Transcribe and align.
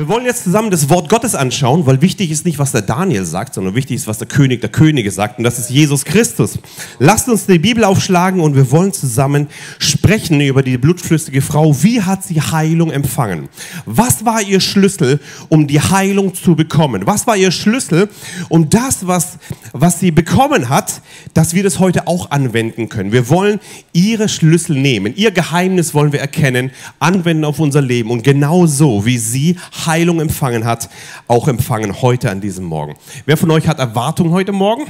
Wir 0.00 0.08
wollen 0.08 0.24
jetzt 0.24 0.44
zusammen 0.44 0.70
das 0.70 0.88
Wort 0.88 1.10
Gottes 1.10 1.34
anschauen, 1.34 1.84
weil 1.84 2.00
wichtig 2.00 2.30
ist 2.30 2.46
nicht, 2.46 2.58
was 2.58 2.72
der 2.72 2.80
Daniel 2.80 3.26
sagt, 3.26 3.52
sondern 3.52 3.74
wichtig 3.74 3.96
ist, 3.96 4.06
was 4.06 4.16
der 4.16 4.28
König 4.28 4.62
der 4.62 4.70
Könige 4.70 5.10
sagt. 5.10 5.36
Und 5.36 5.44
das 5.44 5.58
ist 5.58 5.68
Jesus 5.68 6.06
Christus. 6.06 6.58
Lasst 6.98 7.28
uns 7.28 7.44
die 7.44 7.58
Bibel 7.58 7.84
aufschlagen 7.84 8.40
und 8.40 8.56
wir 8.56 8.70
wollen 8.70 8.94
zusammen 8.94 9.48
sprechen 9.78 10.40
über 10.40 10.62
die 10.62 10.78
blutflüssige 10.78 11.42
Frau. 11.42 11.82
Wie 11.82 12.00
hat 12.00 12.24
sie 12.24 12.40
Heilung 12.40 12.90
empfangen? 12.90 13.50
Was 13.84 14.24
war 14.24 14.40
ihr 14.40 14.60
Schlüssel, 14.60 15.20
um 15.50 15.66
die 15.66 15.82
Heilung 15.82 16.34
zu 16.34 16.56
bekommen? 16.56 17.02
Was 17.04 17.26
war 17.26 17.36
ihr 17.36 17.50
Schlüssel, 17.50 18.08
um 18.48 18.70
das, 18.70 19.06
was, 19.06 19.36
was 19.74 20.00
sie 20.00 20.12
bekommen 20.12 20.70
hat, 20.70 21.02
dass 21.34 21.52
wir 21.52 21.62
das 21.62 21.78
heute 21.78 22.06
auch 22.06 22.30
anwenden 22.30 22.88
können? 22.88 23.12
Wir 23.12 23.28
wollen 23.28 23.60
ihre 23.92 24.30
Schlüssel 24.30 24.76
nehmen. 24.76 25.12
Ihr 25.14 25.30
Geheimnis 25.30 25.92
wollen 25.92 26.12
wir 26.12 26.20
erkennen, 26.20 26.70
anwenden 27.00 27.44
auf 27.44 27.58
unser 27.58 27.82
Leben. 27.82 28.10
Und 28.10 28.24
genau 28.24 28.64
so, 28.64 29.04
wie 29.04 29.18
sie 29.18 29.56
Heilung 29.84 29.89
empfangen 29.96 30.64
hat, 30.64 30.88
auch 31.28 31.48
empfangen 31.48 32.02
heute 32.02 32.30
an 32.30 32.40
diesem 32.40 32.64
Morgen. 32.64 32.94
Wer 33.26 33.36
von 33.36 33.50
euch 33.50 33.66
hat 33.66 33.78
Erwartungen 33.78 34.32
heute 34.32 34.52
Morgen? 34.52 34.84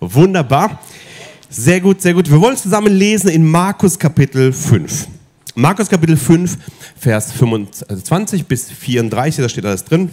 Wunderbar. 0.00 0.80
Sehr 1.50 1.80
gut, 1.80 2.02
sehr 2.02 2.14
gut. 2.14 2.30
Wir 2.30 2.40
wollen 2.40 2.56
zusammen 2.56 2.92
lesen 2.92 3.30
in 3.30 3.48
Markus 3.48 3.98
Kapitel 3.98 4.52
5. 4.52 5.08
Markus 5.54 5.88
Kapitel 5.88 6.16
5, 6.16 6.56
Vers 6.96 7.32
25 7.32 8.46
bis 8.46 8.70
34, 8.70 9.42
da 9.42 9.48
steht 9.48 9.64
alles 9.64 9.84
drin. 9.84 10.10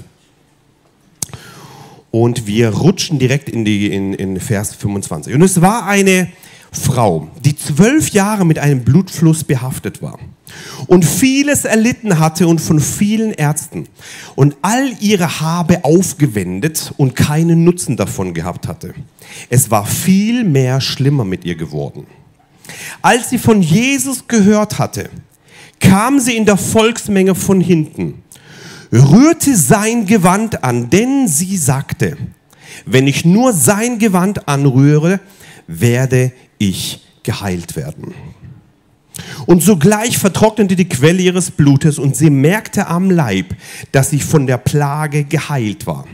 Und 2.10 2.48
wir 2.48 2.70
rutschen 2.70 3.20
direkt 3.20 3.50
in, 3.50 3.66
die, 3.66 3.92
in, 3.92 4.14
in 4.14 4.40
Vers 4.40 4.74
25. 4.74 5.36
Und 5.36 5.42
es 5.42 5.62
war 5.62 5.86
eine 5.86 6.30
Frau, 6.76 7.30
die 7.44 7.56
zwölf 7.56 8.10
Jahre 8.10 8.46
mit 8.46 8.60
einem 8.60 8.84
Blutfluss 8.84 9.44
behaftet 9.44 10.02
war 10.02 10.20
und 10.88 11.06
vieles 11.06 11.66
erlitten 11.66 12.20
hatte 12.20 12.48
und 12.48 12.60
von 12.60 12.80
vielen 12.80 13.32
Ärzten 13.32 13.88
und 14.36 14.56
all 14.62 14.92
ihre 15.00 15.42
Habe 15.42 15.84
aufgewendet 15.84 16.94
und 16.98 17.16
keinen 17.16 17.64
Nutzen 17.64 17.98
davon 17.98 18.34
gehabt 18.34 18.68
hatte. 18.68 18.94
Es 19.50 19.72
war 19.72 19.86
viel 19.86 20.44
mehr 20.44 20.82
schlimmer 20.82 21.26
mit 21.26 21.46
ihr 21.46 21.56
geworden. 21.56 22.06
Als 23.02 23.30
sie 23.30 23.38
von 23.38 23.62
Jesus 23.62 24.28
gehört 24.28 24.80
hatte, 24.80 25.10
kam 25.80 26.20
sie 26.20 26.36
in 26.36 26.46
der 26.46 26.58
Volksmenge 26.58 27.36
von 27.36 27.62
hinten, 27.62 28.24
rührte 28.92 29.56
sein 29.56 30.06
Gewand 30.06 30.64
an, 30.64 30.90
denn 30.90 31.28
sie 31.28 31.58
sagte, 31.58 32.18
wenn 32.86 33.08
ich 33.08 33.26
nur 33.26 33.54
sein 33.54 34.00
Gewand 34.00 34.48
anrühre, 34.48 35.20
werde 35.68 36.32
ich 36.58 37.02
geheilt 37.24 37.76
werden. 37.76 38.14
Und 39.46 39.64
sogleich 39.64 40.18
vertrocknete 40.18 40.76
die 40.76 40.90
Quelle 40.90 41.22
ihres 41.22 41.52
Blutes 41.52 42.00
und 42.00 42.16
sie 42.16 42.30
merkte 42.30 42.88
am 42.88 43.10
Leib, 43.10 43.56
dass 43.92 44.10
sie 44.10 44.20
von 44.20 44.48
der 44.48 44.58
Plage 44.58 45.24
geheilt 45.24 45.88
war. 45.88 46.06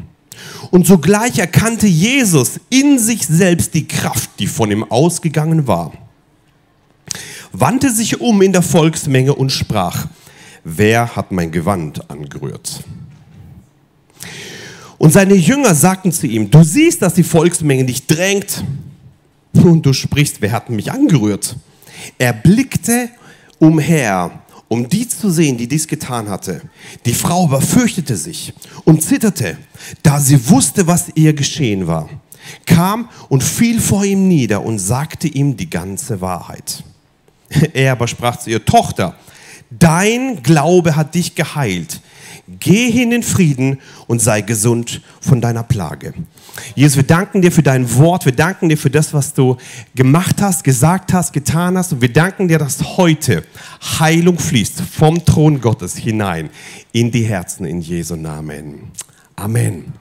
Und 0.69 0.87
sogleich 0.87 1.39
erkannte 1.39 1.87
Jesus 1.87 2.59
in 2.69 2.99
sich 2.99 3.25
selbst 3.25 3.73
die 3.73 3.87
Kraft, 3.87 4.29
die 4.39 4.47
von 4.47 4.71
ihm 4.71 4.83
ausgegangen 4.83 5.67
war, 5.67 5.91
wandte 7.51 7.91
sich 7.91 8.21
um 8.21 8.41
in 8.41 8.53
der 8.53 8.61
Volksmenge 8.61 9.35
und 9.35 9.51
sprach, 9.51 10.07
wer 10.63 11.15
hat 11.15 11.31
mein 11.31 11.51
Gewand 11.51 12.09
angerührt? 12.09 12.83
Und 14.97 15.11
seine 15.11 15.33
Jünger 15.33 15.73
sagten 15.73 16.11
zu 16.11 16.27
ihm, 16.27 16.51
du 16.51 16.63
siehst, 16.63 17.01
dass 17.01 17.15
die 17.15 17.23
Volksmenge 17.23 17.85
dich 17.85 18.05
drängt 18.05 18.63
und 19.53 19.85
du 19.85 19.93
sprichst, 19.93 20.41
wer 20.41 20.51
hat 20.51 20.69
mich 20.69 20.91
angerührt? 20.91 21.55
Er 22.17 22.33
blickte 22.33 23.09
umher, 23.59 24.31
um 24.67 24.87
die 24.87 25.07
zu 25.07 25.29
sehen, 25.29 25.57
die 25.57 25.67
dies 25.67 25.87
getan 25.87 26.29
hatte. 26.29 26.61
Die 27.05 27.13
Frau 27.13 27.43
aber 27.43 27.61
fürchtete 27.61 28.15
sich 28.15 28.53
und 28.85 29.03
zitterte, 29.03 29.57
da 30.01 30.19
sie 30.19 30.49
wusste, 30.49 30.87
was 30.87 31.09
ihr 31.15 31.33
geschehen 31.33 31.87
war, 31.87 32.09
kam 32.65 33.09
und 33.29 33.43
fiel 33.43 33.81
vor 33.81 34.05
ihm 34.05 34.27
nieder 34.27 34.63
und 34.63 34.79
sagte 34.79 35.27
ihm 35.27 35.57
die 35.57 35.69
ganze 35.69 36.21
Wahrheit. 36.21 36.83
Er 37.73 37.91
aber 37.91 38.07
sprach 38.07 38.37
zu 38.37 38.49
ihr, 38.49 38.63
Tochter, 38.63 39.15
dein 39.69 40.41
Glaube 40.41 40.95
hat 40.95 41.15
dich 41.15 41.35
geheilt. 41.35 41.99
Geh 42.59 42.91
hin 42.91 43.11
in 43.11 43.23
Frieden 43.23 43.79
und 44.07 44.21
sei 44.21 44.41
gesund 44.41 45.01
von 45.19 45.41
deiner 45.41 45.63
Plage. 45.63 46.13
Jesus, 46.75 46.97
wir 46.97 47.03
danken 47.03 47.41
dir 47.41 47.51
für 47.51 47.63
dein 47.63 47.93
Wort. 47.95 48.25
Wir 48.25 48.33
danken 48.33 48.69
dir 48.69 48.77
für 48.77 48.89
das, 48.89 49.13
was 49.13 49.33
du 49.33 49.57
gemacht 49.95 50.41
hast, 50.41 50.63
gesagt 50.63 51.13
hast, 51.13 51.33
getan 51.33 51.77
hast. 51.77 51.93
Und 51.93 52.01
wir 52.01 52.11
danken 52.11 52.47
dir, 52.47 52.57
dass 52.59 52.97
heute 52.97 53.43
Heilung 53.99 54.37
fließt 54.37 54.81
vom 54.81 55.23
Thron 55.23 55.61
Gottes 55.61 55.95
hinein 55.95 56.49
in 56.91 57.11
die 57.11 57.23
Herzen 57.23 57.65
in 57.65 57.81
Jesu 57.81 58.15
Namen. 58.15 58.91
Amen. 59.35 59.93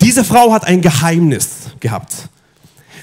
Diese 0.00 0.24
Frau 0.24 0.52
hat 0.52 0.66
ein 0.66 0.80
Geheimnis 0.80 1.70
gehabt. 1.80 2.28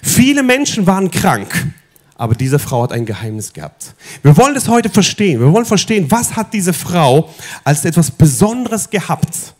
Viele 0.01 0.43
Menschen 0.43 0.85
waren 0.85 1.09
krank. 1.09 1.67
Aber 2.15 2.35
diese 2.35 2.59
Frau 2.59 2.83
hat 2.83 2.91
ein 2.91 3.05
Geheimnis 3.05 3.53
gehabt. 3.53 3.95
Wir 4.21 4.37
wollen 4.37 4.53
das 4.53 4.67
heute 4.67 4.89
verstehen. 4.89 5.39
Wir 5.39 5.51
wollen 5.51 5.65
verstehen, 5.65 6.09
was 6.09 6.35
hat 6.35 6.53
diese 6.53 6.73
Frau 6.73 7.29
als 7.63 7.85
etwas 7.85 8.11
Besonderes 8.11 8.89
gehabt? 8.89 9.53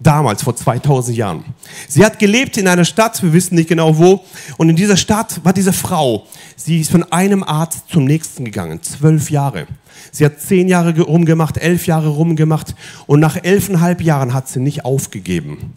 Damals, 0.00 0.42
vor 0.42 0.54
2000 0.54 1.16
Jahren. 1.16 1.44
Sie 1.88 2.04
hat 2.04 2.18
gelebt 2.18 2.56
in 2.58 2.68
einer 2.68 2.84
Stadt, 2.84 3.22
wir 3.22 3.32
wissen 3.32 3.54
nicht 3.54 3.68
genau 3.68 3.96
wo. 3.96 4.24
Und 4.58 4.68
in 4.68 4.76
dieser 4.76 4.96
Stadt 4.96 5.42
war 5.44 5.52
diese 5.52 5.72
Frau. 5.72 6.26
Sie 6.56 6.80
ist 6.80 6.90
von 6.90 7.04
einem 7.04 7.42
Arzt 7.42 7.84
zum 7.88 8.04
nächsten 8.04 8.44
gegangen. 8.44 8.82
Zwölf 8.82 9.30
Jahre. 9.30 9.66
Sie 10.10 10.24
hat 10.24 10.40
zehn 10.40 10.68
Jahre 10.68 11.00
rumgemacht, 11.00 11.56
elf 11.56 11.86
Jahre 11.86 12.08
rumgemacht. 12.08 12.74
Und 13.06 13.20
nach 13.20 13.42
elfeinhalb 13.42 14.02
Jahren 14.02 14.34
hat 14.34 14.48
sie 14.48 14.60
nicht 14.60 14.84
aufgegeben. 14.84 15.74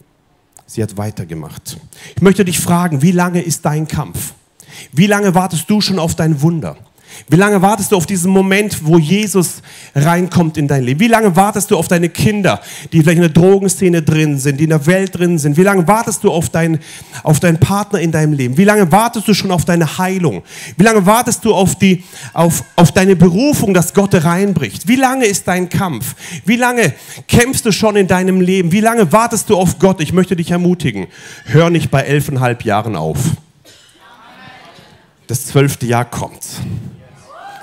Sie 0.65 0.83
hat 0.83 0.97
weitergemacht. 0.97 1.77
Ich 2.15 2.21
möchte 2.21 2.43
dich 2.43 2.59
fragen, 2.59 3.01
wie 3.01 3.13
lange 3.13 3.41
ist 3.41 3.65
dein 3.65 3.87
Kampf? 3.87 4.33
Wie 4.93 5.07
lange 5.07 5.33
wartest 5.35 5.69
du 5.69 5.81
schon 5.81 5.99
auf 5.99 6.15
dein 6.15 6.41
Wunder? 6.41 6.77
Wie 7.29 7.35
lange 7.35 7.61
wartest 7.61 7.91
du 7.91 7.95
auf 7.95 8.05
diesen 8.05 8.31
Moment, 8.31 8.85
wo 8.85 8.97
Jesus 8.97 9.61
reinkommt 9.95 10.57
in 10.57 10.67
dein 10.67 10.83
Leben? 10.83 10.99
Wie 10.99 11.07
lange 11.07 11.35
wartest 11.35 11.71
du 11.71 11.77
auf 11.77 11.87
deine 11.87 12.09
Kinder, 12.09 12.61
die 12.91 13.01
vielleicht 13.01 13.17
in 13.17 13.21
der 13.23 13.31
Drogenszene 13.31 14.01
drin 14.01 14.37
sind, 14.37 14.59
die 14.59 14.65
in 14.65 14.69
der 14.69 14.85
Welt 14.85 15.17
drin 15.17 15.37
sind? 15.37 15.57
Wie 15.57 15.63
lange 15.63 15.87
wartest 15.87 16.23
du 16.23 16.31
auf, 16.31 16.49
dein, 16.49 16.79
auf 17.23 17.39
deinen 17.39 17.59
Partner 17.59 17.99
in 17.99 18.11
deinem 18.11 18.33
Leben? 18.33 18.57
Wie 18.57 18.63
lange 18.63 18.91
wartest 18.91 19.27
du 19.27 19.33
schon 19.33 19.51
auf 19.51 19.65
deine 19.65 19.97
Heilung? 19.97 20.43
Wie 20.77 20.83
lange 20.83 21.05
wartest 21.05 21.43
du 21.43 21.53
auf, 21.53 21.75
die, 21.75 22.03
auf, 22.33 22.63
auf 22.75 22.91
deine 22.91 23.15
Berufung, 23.15 23.73
dass 23.73 23.93
Gott 23.93 24.13
reinbricht? 24.13 24.87
Wie 24.87 24.95
lange 24.95 25.25
ist 25.25 25.47
dein 25.47 25.69
Kampf? 25.69 26.15
Wie 26.45 26.55
lange 26.55 26.93
kämpfst 27.27 27.65
du 27.65 27.71
schon 27.71 27.95
in 27.95 28.07
deinem 28.07 28.41
Leben? 28.41 28.71
Wie 28.71 28.81
lange 28.81 29.11
wartest 29.11 29.49
du 29.49 29.57
auf 29.57 29.79
Gott? 29.79 30.01
Ich 30.01 30.13
möchte 30.13 30.35
dich 30.35 30.51
ermutigen, 30.51 31.07
hör 31.45 31.69
nicht 31.69 31.89
bei 31.89 32.01
elfeinhalb 32.01 32.63
Jahren 32.63 32.95
auf 32.95 33.17
das 35.27 35.45
zwölfte 35.45 35.85
Jahr 35.85 36.05
kommt. 36.05 36.45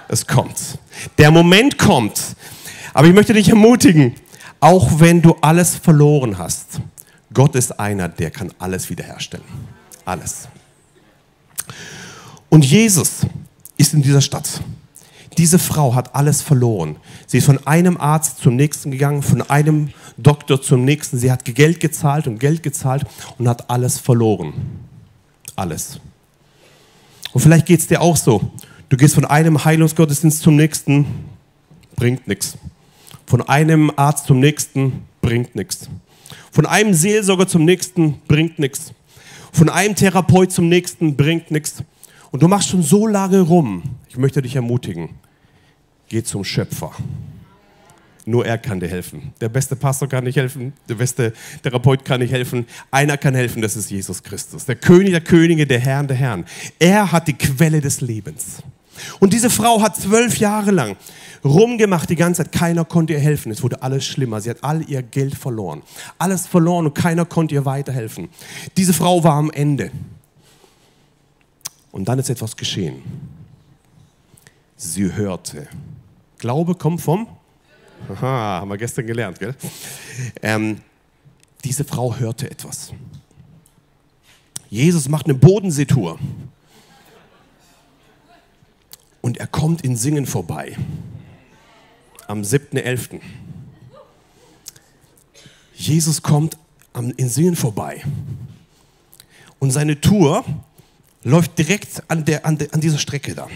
Es 0.08 0.26
kommt. 0.26 0.78
Der 1.18 1.30
Moment 1.30 1.78
kommt. 1.78 2.36
Aber 2.92 3.08
ich 3.08 3.14
möchte 3.14 3.32
dich 3.32 3.48
ermutigen, 3.48 4.14
auch 4.60 5.00
wenn 5.00 5.20
du 5.20 5.36
alles 5.40 5.74
verloren 5.74 6.38
hast, 6.38 6.80
Gott 7.32 7.56
ist 7.56 7.80
einer, 7.80 8.08
der 8.08 8.30
kann 8.30 8.52
alles 8.58 8.88
wiederherstellen. 8.88 9.44
Alles. 10.04 10.48
Und 12.48 12.64
Jesus 12.64 13.26
ist 13.76 13.94
in 13.94 14.02
dieser 14.02 14.20
Stadt. 14.20 14.60
Diese 15.36 15.58
Frau 15.58 15.94
hat 15.94 16.14
alles 16.14 16.42
verloren. 16.42 16.96
Sie 17.26 17.38
ist 17.38 17.46
von 17.46 17.66
einem 17.66 17.96
Arzt 17.96 18.38
zum 18.38 18.54
nächsten 18.54 18.92
gegangen, 18.92 19.22
von 19.22 19.42
einem 19.42 19.90
Doktor 20.16 20.62
zum 20.62 20.84
nächsten. 20.84 21.18
Sie 21.18 21.32
hat 21.32 21.44
Geld 21.44 21.80
gezahlt 21.80 22.28
und 22.28 22.38
Geld 22.38 22.62
gezahlt 22.62 23.04
und 23.38 23.48
hat 23.48 23.68
alles 23.68 23.98
verloren. 23.98 24.52
Alles. 25.56 25.98
Und 27.34 27.40
vielleicht 27.40 27.66
geht 27.66 27.80
es 27.80 27.88
dir 27.88 28.00
auch 28.00 28.16
so. 28.16 28.50
Du 28.88 28.96
gehst 28.96 29.16
von 29.16 29.24
einem 29.24 29.64
Heilungsgottesdienst 29.64 30.40
zum 30.40 30.54
nächsten, 30.54 31.04
bringt 31.96 32.28
nichts. 32.28 32.56
Von 33.26 33.42
einem 33.42 33.90
Arzt 33.96 34.26
zum 34.26 34.38
nächsten, 34.38 35.02
bringt 35.20 35.56
nichts. 35.56 35.90
Von 36.52 36.64
einem 36.64 36.94
Seelsorger 36.94 37.48
zum 37.48 37.64
nächsten, 37.64 38.20
bringt 38.28 38.60
nichts. 38.60 38.92
Von 39.52 39.68
einem 39.68 39.96
Therapeut 39.96 40.52
zum 40.52 40.68
nächsten, 40.68 41.16
bringt 41.16 41.50
nichts. 41.50 41.82
Und 42.30 42.42
du 42.42 42.46
machst 42.46 42.68
schon 42.68 42.84
so 42.84 43.08
lange 43.08 43.40
rum. 43.40 43.82
Ich 44.08 44.16
möchte 44.16 44.40
dich 44.40 44.54
ermutigen. 44.54 45.10
Geh 46.08 46.22
zum 46.22 46.44
Schöpfer. 46.44 46.92
Nur 48.26 48.46
er 48.46 48.56
kann 48.56 48.80
dir 48.80 48.88
helfen. 48.88 49.34
Der 49.40 49.50
beste 49.50 49.76
Pastor 49.76 50.08
kann 50.08 50.24
nicht 50.24 50.36
helfen, 50.36 50.72
der 50.88 50.94
beste 50.94 51.32
Therapeut 51.62 52.04
kann 52.04 52.20
nicht 52.20 52.32
helfen. 52.32 52.66
Einer 52.90 53.18
kann 53.18 53.34
helfen, 53.34 53.60
das 53.60 53.76
ist 53.76 53.90
Jesus 53.90 54.22
Christus. 54.22 54.64
Der 54.64 54.76
König 54.76 55.10
der 55.10 55.20
Könige, 55.20 55.66
der 55.66 55.80
Herr 55.80 56.02
der 56.04 56.16
Herren. 56.16 56.44
Er 56.78 57.12
hat 57.12 57.28
die 57.28 57.34
Quelle 57.34 57.80
des 57.80 58.00
Lebens. 58.00 58.62
Und 59.20 59.32
diese 59.32 59.50
Frau 59.50 59.82
hat 59.82 59.96
zwölf 59.96 60.38
Jahre 60.38 60.70
lang 60.70 60.96
rumgemacht 61.44 62.08
die 62.08 62.16
ganze 62.16 62.42
Zeit. 62.42 62.52
Keiner 62.52 62.84
konnte 62.84 63.12
ihr 63.12 63.20
helfen. 63.20 63.52
Es 63.52 63.62
wurde 63.62 63.82
alles 63.82 64.04
schlimmer. 64.04 64.40
Sie 64.40 64.50
hat 64.50 64.64
all 64.64 64.88
ihr 64.88 65.02
Geld 65.02 65.34
verloren. 65.34 65.82
Alles 66.18 66.46
verloren 66.46 66.86
und 66.86 66.94
keiner 66.94 67.24
konnte 67.24 67.54
ihr 67.54 67.64
weiterhelfen. 67.64 68.28
Diese 68.76 68.94
Frau 68.94 69.22
war 69.22 69.34
am 69.34 69.50
Ende. 69.50 69.90
Und 71.92 72.08
dann 72.08 72.18
ist 72.18 72.30
etwas 72.30 72.56
geschehen. 72.56 73.02
Sie 74.76 75.12
hörte. 75.12 75.68
Glaube 76.38 76.74
kommt 76.74 77.00
vom 77.00 77.28
Aha, 78.08 78.60
haben 78.60 78.70
wir 78.70 78.76
gestern 78.76 79.06
gelernt, 79.06 79.38
gell? 79.38 79.54
Ähm, 80.42 80.80
diese 81.64 81.84
Frau 81.84 82.14
hörte 82.16 82.50
etwas. 82.50 82.92
Jesus 84.68 85.08
macht 85.08 85.26
eine 85.26 85.34
Bodenseetour. 85.34 86.18
Und 89.22 89.38
er 89.38 89.46
kommt 89.46 89.82
in 89.82 89.96
Singen 89.96 90.26
vorbei. 90.26 90.76
Am 92.26 92.42
7.11. 92.42 93.20
Jesus 95.74 96.20
kommt 96.22 96.58
in 97.16 97.28
Singen 97.28 97.56
vorbei. 97.56 98.02
Und 99.58 99.70
seine 99.70 100.00
Tour 100.00 100.44
läuft 101.22 101.56
direkt 101.58 102.02
an, 102.08 102.24
der, 102.24 102.44
an, 102.44 102.58
der, 102.58 102.72
an 102.74 102.80
dieser 102.80 102.98
Strecke 102.98 103.34
da. 103.34 103.48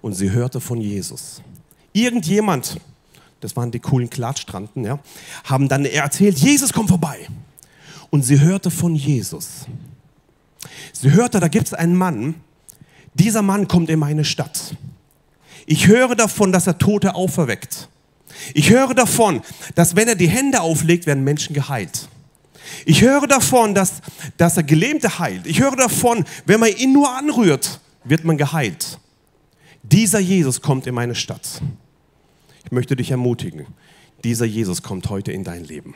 Und 0.00 0.14
sie 0.14 0.30
hörte 0.30 0.60
von 0.60 0.80
Jesus. 0.80 1.42
Irgendjemand, 1.92 2.80
das 3.40 3.56
waren 3.56 3.70
die 3.70 3.80
coolen 3.80 4.10
Klatschstranten, 4.10 4.84
ja, 4.84 4.98
haben 5.44 5.68
dann 5.68 5.84
erzählt, 5.84 6.38
Jesus 6.38 6.72
kommt 6.72 6.88
vorbei. 6.88 7.28
Und 8.10 8.22
sie 8.22 8.40
hörte 8.40 8.70
von 8.70 8.94
Jesus. 8.94 9.66
Sie 10.92 11.12
hörte, 11.12 11.40
da 11.40 11.48
gibt 11.48 11.68
es 11.68 11.74
einen 11.74 11.94
Mann, 11.94 12.34
dieser 13.14 13.42
Mann 13.42 13.68
kommt 13.68 13.90
in 13.90 13.98
meine 13.98 14.24
Stadt. 14.24 14.74
Ich 15.66 15.86
höre 15.86 16.14
davon, 16.14 16.52
dass 16.52 16.66
er 16.66 16.78
Tote 16.78 17.14
auferweckt. 17.14 17.88
Ich 18.54 18.70
höre 18.70 18.94
davon, 18.94 19.42
dass 19.74 19.96
wenn 19.96 20.08
er 20.08 20.14
die 20.14 20.28
Hände 20.28 20.60
auflegt, 20.60 21.06
werden 21.06 21.24
Menschen 21.24 21.54
geheilt. 21.54 22.08
Ich 22.86 23.02
höre 23.02 23.26
davon, 23.26 23.74
dass, 23.74 24.00
dass 24.36 24.56
er 24.56 24.62
Gelähmte 24.62 25.18
heilt. 25.18 25.46
Ich 25.46 25.60
höre 25.60 25.76
davon, 25.76 26.24
wenn 26.46 26.60
man 26.60 26.70
ihn 26.70 26.92
nur 26.92 27.10
anrührt, 27.14 27.80
wird 28.04 28.24
man 28.24 28.38
geheilt. 28.38 28.98
Dieser 29.82 30.18
Jesus 30.18 30.60
kommt 30.60 30.86
in 30.86 30.94
meine 30.94 31.14
Stadt. 31.14 31.60
Ich 32.64 32.72
möchte 32.72 32.96
dich 32.96 33.10
ermutigen, 33.10 33.66
dieser 34.24 34.44
Jesus 34.44 34.82
kommt 34.82 35.08
heute 35.08 35.32
in 35.32 35.44
dein 35.44 35.64
Leben. 35.64 35.94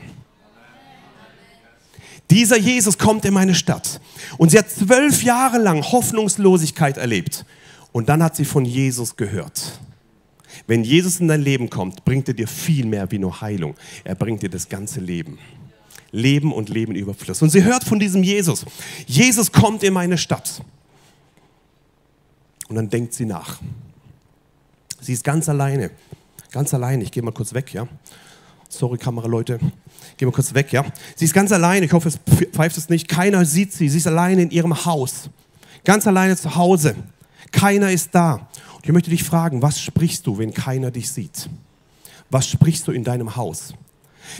Dieser 2.31 2.57
Jesus 2.57 2.97
kommt 2.97 3.23
in 3.25 3.33
meine 3.33 3.53
Stadt. 3.53 4.01
Und 4.37 4.49
sie 4.49 4.57
hat 4.57 4.69
zwölf 4.69 5.23
Jahre 5.23 5.59
lang 5.59 5.83
Hoffnungslosigkeit 5.83 6.97
erlebt. 6.97 7.45
Und 7.91 8.09
dann 8.09 8.23
hat 8.23 8.35
sie 8.35 8.45
von 8.45 8.65
Jesus 8.65 9.15
gehört. 9.15 9.79
Wenn 10.67 10.83
Jesus 10.83 11.19
in 11.19 11.27
dein 11.27 11.41
Leben 11.41 11.69
kommt, 11.69 12.03
bringt 12.03 12.27
er 12.27 12.33
dir 12.33 12.47
viel 12.47 12.85
mehr 12.85 13.11
wie 13.11 13.19
nur 13.19 13.41
Heilung. 13.41 13.75
Er 14.03 14.15
bringt 14.15 14.41
dir 14.41 14.49
das 14.49 14.67
ganze 14.67 14.99
Leben. 14.99 15.37
Leben 16.11 16.51
und 16.51 16.69
Leben 16.69 16.95
Überfluss. 16.95 17.41
Und 17.41 17.51
sie 17.51 17.63
hört 17.63 17.83
von 17.83 17.99
diesem 17.99 18.23
Jesus. 18.23 18.65
Jesus 19.05 19.51
kommt 19.51 19.83
in 19.83 19.93
meine 19.93 20.17
Stadt. 20.17 20.61
Und 22.67 22.75
dann 22.75 22.89
denkt 22.89 23.13
sie 23.13 23.25
nach. 23.25 23.59
Sie 24.99 25.13
ist 25.13 25.23
ganz 25.23 25.47
alleine. 25.47 25.91
Ganz 26.55 26.73
alleine. 26.73 27.03
Ich 27.03 27.11
gehe 27.11 27.21
mal 27.21 27.33
kurz 27.33 27.53
weg, 27.53 27.73
ja. 27.73 27.85
Sorry, 28.69 28.97
Kameraleute. 28.97 29.59
Geh 30.15 30.25
mal 30.25 30.31
kurz 30.31 30.53
weg, 30.53 30.71
ja. 30.71 30.85
Sie 31.17 31.25
ist 31.25 31.33
ganz 31.33 31.51
alleine. 31.51 31.85
Ich 31.85 31.91
hoffe, 31.91 32.07
es 32.07 32.17
pfeift 32.53 32.77
es 32.77 32.87
nicht. 32.87 33.09
Keiner 33.09 33.43
sieht 33.43 33.73
sie. 33.73 33.89
Sie 33.89 33.97
ist 33.97 34.07
alleine 34.07 34.43
in 34.43 34.51
ihrem 34.51 34.85
Haus. 34.85 35.29
Ganz 35.83 36.07
alleine 36.07 36.37
zu 36.37 36.55
Hause. 36.55 36.95
Keiner 37.51 37.91
ist 37.91 38.15
da. 38.15 38.47
Und 38.73 38.85
ich 38.85 38.91
möchte 38.93 39.09
dich 39.09 39.25
fragen, 39.25 39.61
was 39.61 39.81
sprichst 39.81 40.25
du, 40.27 40.37
wenn 40.37 40.53
keiner 40.53 40.91
dich 40.91 41.11
sieht? 41.11 41.49
Was 42.29 42.47
sprichst 42.47 42.87
du 42.87 42.93
in 42.93 43.03
deinem 43.03 43.35
Haus? 43.35 43.73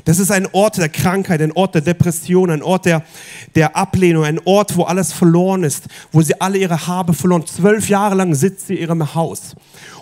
Das 0.06 0.18
ist 0.18 0.32
ein 0.32 0.48
Ort 0.54 0.78
der 0.78 0.88
Krankheit, 0.88 1.42
ein 1.42 1.52
Ort 1.52 1.76
der 1.76 1.82
Depression, 1.82 2.50
ein 2.50 2.64
Ort 2.64 2.86
der, 2.86 3.04
der 3.56 3.76
Ablehnung, 3.76 4.24
ein 4.24 4.40
Ort, 4.46 4.78
wo 4.78 4.84
alles 4.84 5.12
verloren 5.12 5.64
ist, 5.64 5.84
wo 6.14 6.22
sie 6.22 6.40
alle 6.40 6.58
ihre 6.60 6.88
Habe 6.88 7.14
verloren. 7.14 7.46
Zwölf 7.46 7.90
Jahre 7.90 8.16
lang 8.16 8.34
sitzt 8.36 8.68
sie 8.68 8.76
in 8.76 8.84
ihrem 8.84 9.16
Haus. 9.16 9.54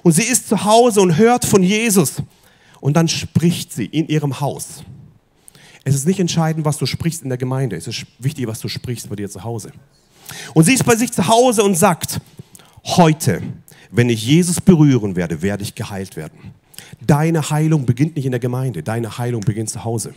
Und 0.04 0.12
sie 0.12 0.24
ist 0.24 0.50
zu 0.50 0.64
Hause 0.64 1.02
und 1.02 1.18
hört 1.18 1.46
von 1.46 1.64
Jesus. 1.64 2.22
Und 2.82 2.98
dann 2.98 3.08
spricht 3.08 3.72
sie 3.72 3.86
in 3.86 4.08
ihrem 4.08 4.42
Haus. 4.42 4.84
Es 5.86 5.96
ist 5.96 6.06
nicht 6.06 6.20
entscheidend, 6.20 6.66
was 6.66 6.78
du 6.78 6.86
sprichst 6.86 7.24
in 7.24 7.30
der 7.30 7.38
Gemeinde. 7.38 7.76
Es 7.76 7.88
ist 7.88 8.06
wichtig, 8.20 8.48
was 8.48 8.60
du 8.60 8.68
sprichst 8.68 9.10
bei 9.10 9.16
dir 9.16 9.30
zu 9.30 9.44
Hause. 9.44 9.72
Und 10.54 10.66
sie 10.66 10.74
ist 10.74 10.86
bei 10.86 10.96
sich 10.96 11.12
zu 11.12 11.28
Hause 11.28 11.64
und 11.64 11.76
sagt, 11.76 12.20
heute, 12.84 13.42
wenn 13.92 14.10
ich 14.10 14.26
Jesus 14.26 14.60
berühren 14.60 15.16
werde, 15.16 15.42
werde 15.42 15.64
ich 15.64 15.76
geheilt 15.76 16.16
werden. 16.16 16.54
Deine 17.06 17.50
Heilung 17.50 17.86
beginnt 17.86 18.16
nicht 18.16 18.26
in 18.26 18.32
der 18.32 18.40
Gemeinde, 18.40 18.84
deine 18.84 19.18
Heilung 19.18 19.42
beginnt 19.42 19.70
zu 19.70 19.84
Hause. 19.84 20.14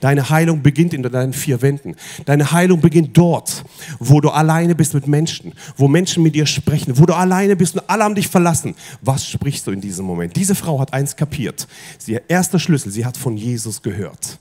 Deine 0.00 0.28
Heilung 0.28 0.62
beginnt 0.62 0.94
in 0.94 1.02
deinen 1.02 1.32
vier 1.32 1.62
Wänden. 1.62 1.96
Deine 2.26 2.52
Heilung 2.52 2.80
beginnt 2.80 3.16
dort, 3.16 3.64
wo 3.98 4.20
du 4.20 4.28
alleine 4.28 4.74
bist 4.74 4.94
mit 4.94 5.06
Menschen, 5.06 5.54
wo 5.76 5.88
Menschen 5.88 6.22
mit 6.22 6.34
dir 6.34 6.46
sprechen, 6.46 6.98
wo 6.98 7.06
du 7.06 7.14
alleine 7.14 7.56
bist 7.56 7.74
und 7.76 7.82
alle 7.88 8.04
haben 8.04 8.14
dich 8.14 8.28
verlassen. 8.28 8.74
Was 9.00 9.28
sprichst 9.28 9.66
du 9.66 9.70
in 9.70 9.80
diesem 9.80 10.04
Moment? 10.04 10.36
Diese 10.36 10.54
Frau 10.54 10.78
hat 10.80 10.92
eins 10.92 11.16
kapiert. 11.16 11.66
Sie, 11.98 12.18
erster 12.28 12.58
Schlüssel, 12.58 12.92
sie 12.92 13.04
hat 13.04 13.16
von 13.16 13.36
Jesus 13.36 13.80
gehört. 13.82 14.38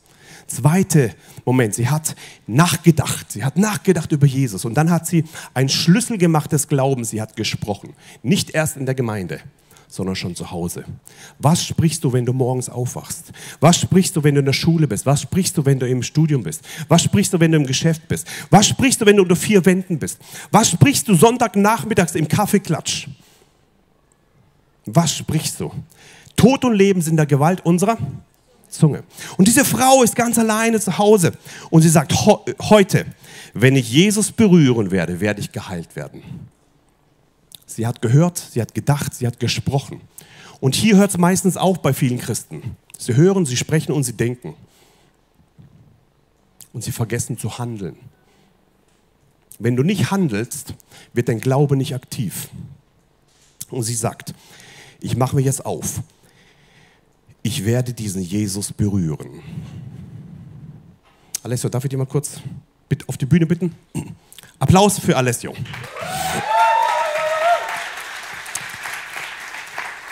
Zweite 0.48 1.14
Moment, 1.46 1.76
sie 1.76 1.88
hat 1.88 2.16
nachgedacht. 2.48 3.32
Sie 3.32 3.44
hat 3.44 3.58
nachgedacht 3.58 4.12
über 4.12 4.26
Jesus 4.26 4.66
und 4.66 4.74
dann 4.74 4.90
hat 4.90 5.06
sie 5.06 5.24
einen 5.54 5.70
Schlüssel 5.70 6.18
gemacht 6.18 6.52
des 6.52 6.68
Glaubens. 6.68 7.12
Sie 7.12 7.22
hat 7.22 7.36
gesprochen. 7.36 7.94
Nicht 8.24 8.52
erst 8.52 8.76
in 8.76 8.88
der 8.88 8.96
Gemeinde, 8.96 9.40
sondern 9.90 10.16
schon 10.16 10.36
zu 10.36 10.52
Hause. 10.52 10.86
Was 11.40 11.66
sprichst 11.66 12.04
du, 12.04 12.14
wenn 12.14 12.26
du 12.26 12.32
morgens 12.32 12.70
aufwachst? 12.70 13.32
Was 13.60 13.80
sprichst 13.80 14.16
du, 14.16 14.24
wenn 14.24 14.36
du 14.36 14.40
in 14.40 14.46
der 14.46 14.54
Schule 14.54 14.88
bist? 14.88 15.06
Was 15.06 15.22
sprichst 15.22 15.58
du, 15.58 15.66
wenn 15.66 15.80
du 15.80 15.88
im 15.88 16.04
Studium 16.04 16.44
bist? 16.44 16.62
Was 16.88 17.04
sprichst 17.04 17.34
du, 17.34 17.40
wenn 17.40 17.52
du 17.52 17.58
im 17.58 17.66
Geschäft 17.66 18.08
bist? 18.08 18.28
Was 18.52 18.68
sprichst 18.68 19.02
du, 19.02 19.06
wenn 19.08 19.18
du 19.18 19.24
unter 19.24 19.36
vier 19.36 19.66
Wänden 19.66 19.98
bist? 19.98 20.20
Was 20.52 20.70
sprichst 20.70 21.08
du 21.08 21.16
Sonntagnachmittags 21.16 22.14
im 22.14 22.28
Kaffeeklatsch? 22.28 23.08
Was 24.86 25.18
sprichst 25.18 25.60
du? 25.60 25.72
Tod 26.36 26.64
und 26.64 26.76
Leben 26.76 27.02
sind 27.02 27.18
der 27.18 27.26
Gewalt 27.26 27.66
unserer 27.66 27.98
Zunge. 28.70 29.04
Und 29.38 29.48
diese 29.48 29.66
Frau 29.66 30.04
ist 30.04 30.16
ganz 30.16 30.38
alleine 30.38 30.80
zu 30.80 31.00
Hause 31.00 31.34
und 31.72 31.82
sie 31.82 31.90
sagt, 31.90 32.14
heute, 32.70 33.08
wenn 33.56 33.76
ich 33.76 33.92
Jesus 33.92 34.32
berühren 34.32 34.92
werde, 34.92 35.20
werde 35.20 35.42
ich 35.42 35.52
geheilt 35.52 35.96
werden. 35.96 36.22
Sie 37.70 37.86
hat 37.86 38.02
gehört, 38.02 38.40
sie 38.40 38.62
hat 38.62 38.74
gedacht, 38.74 39.14
sie 39.14 39.28
hat 39.28 39.40
gesprochen. 39.40 40.02
Und 40.60 40.74
hier 40.74 40.98
hört 40.98 41.12
es 41.12 41.18
meistens 41.20 41.56
auch 41.56 41.78
bei 41.78 41.94
vielen 41.94 42.18
Christen. 42.18 42.76
Sie 42.98 43.16
hören, 43.16 43.46
sie 43.46 43.56
sprechen 43.56 43.92
und 43.92 44.04
sie 44.04 44.14
denken. 44.14 44.56
Und 46.74 46.84
sie 46.84 46.92
vergessen 46.92 47.38
zu 47.38 47.60
handeln. 47.60 47.96
Wenn 49.60 49.76
du 49.76 49.84
nicht 49.84 50.10
handelst, 50.10 50.74
wird 51.14 51.30
dein 51.30 51.40
Glaube 51.40 51.78
nicht 51.78 51.94
aktiv. 51.94 52.50
Und 53.70 53.84
sie 53.84 53.94
sagt, 53.94 54.34
ich 55.00 55.16
mache 55.16 55.36
mir 55.36 55.44
jetzt 55.44 55.64
auf. 55.64 56.02
Ich 57.44 57.66
werde 57.66 57.94
diesen 57.94 58.24
Jesus 58.24 58.74
berühren. 58.74 59.44
Alessio, 61.44 61.70
darf 61.70 61.86
ich 61.86 61.90
dir 61.90 61.98
mal 61.98 62.08
kurz 62.08 62.42
auf 63.06 63.18
die 63.18 63.28
Bühne 63.28 63.46
bitten? 63.46 63.76
Applaus 64.58 65.00
für 65.00 65.16
Alessio. 65.16 65.54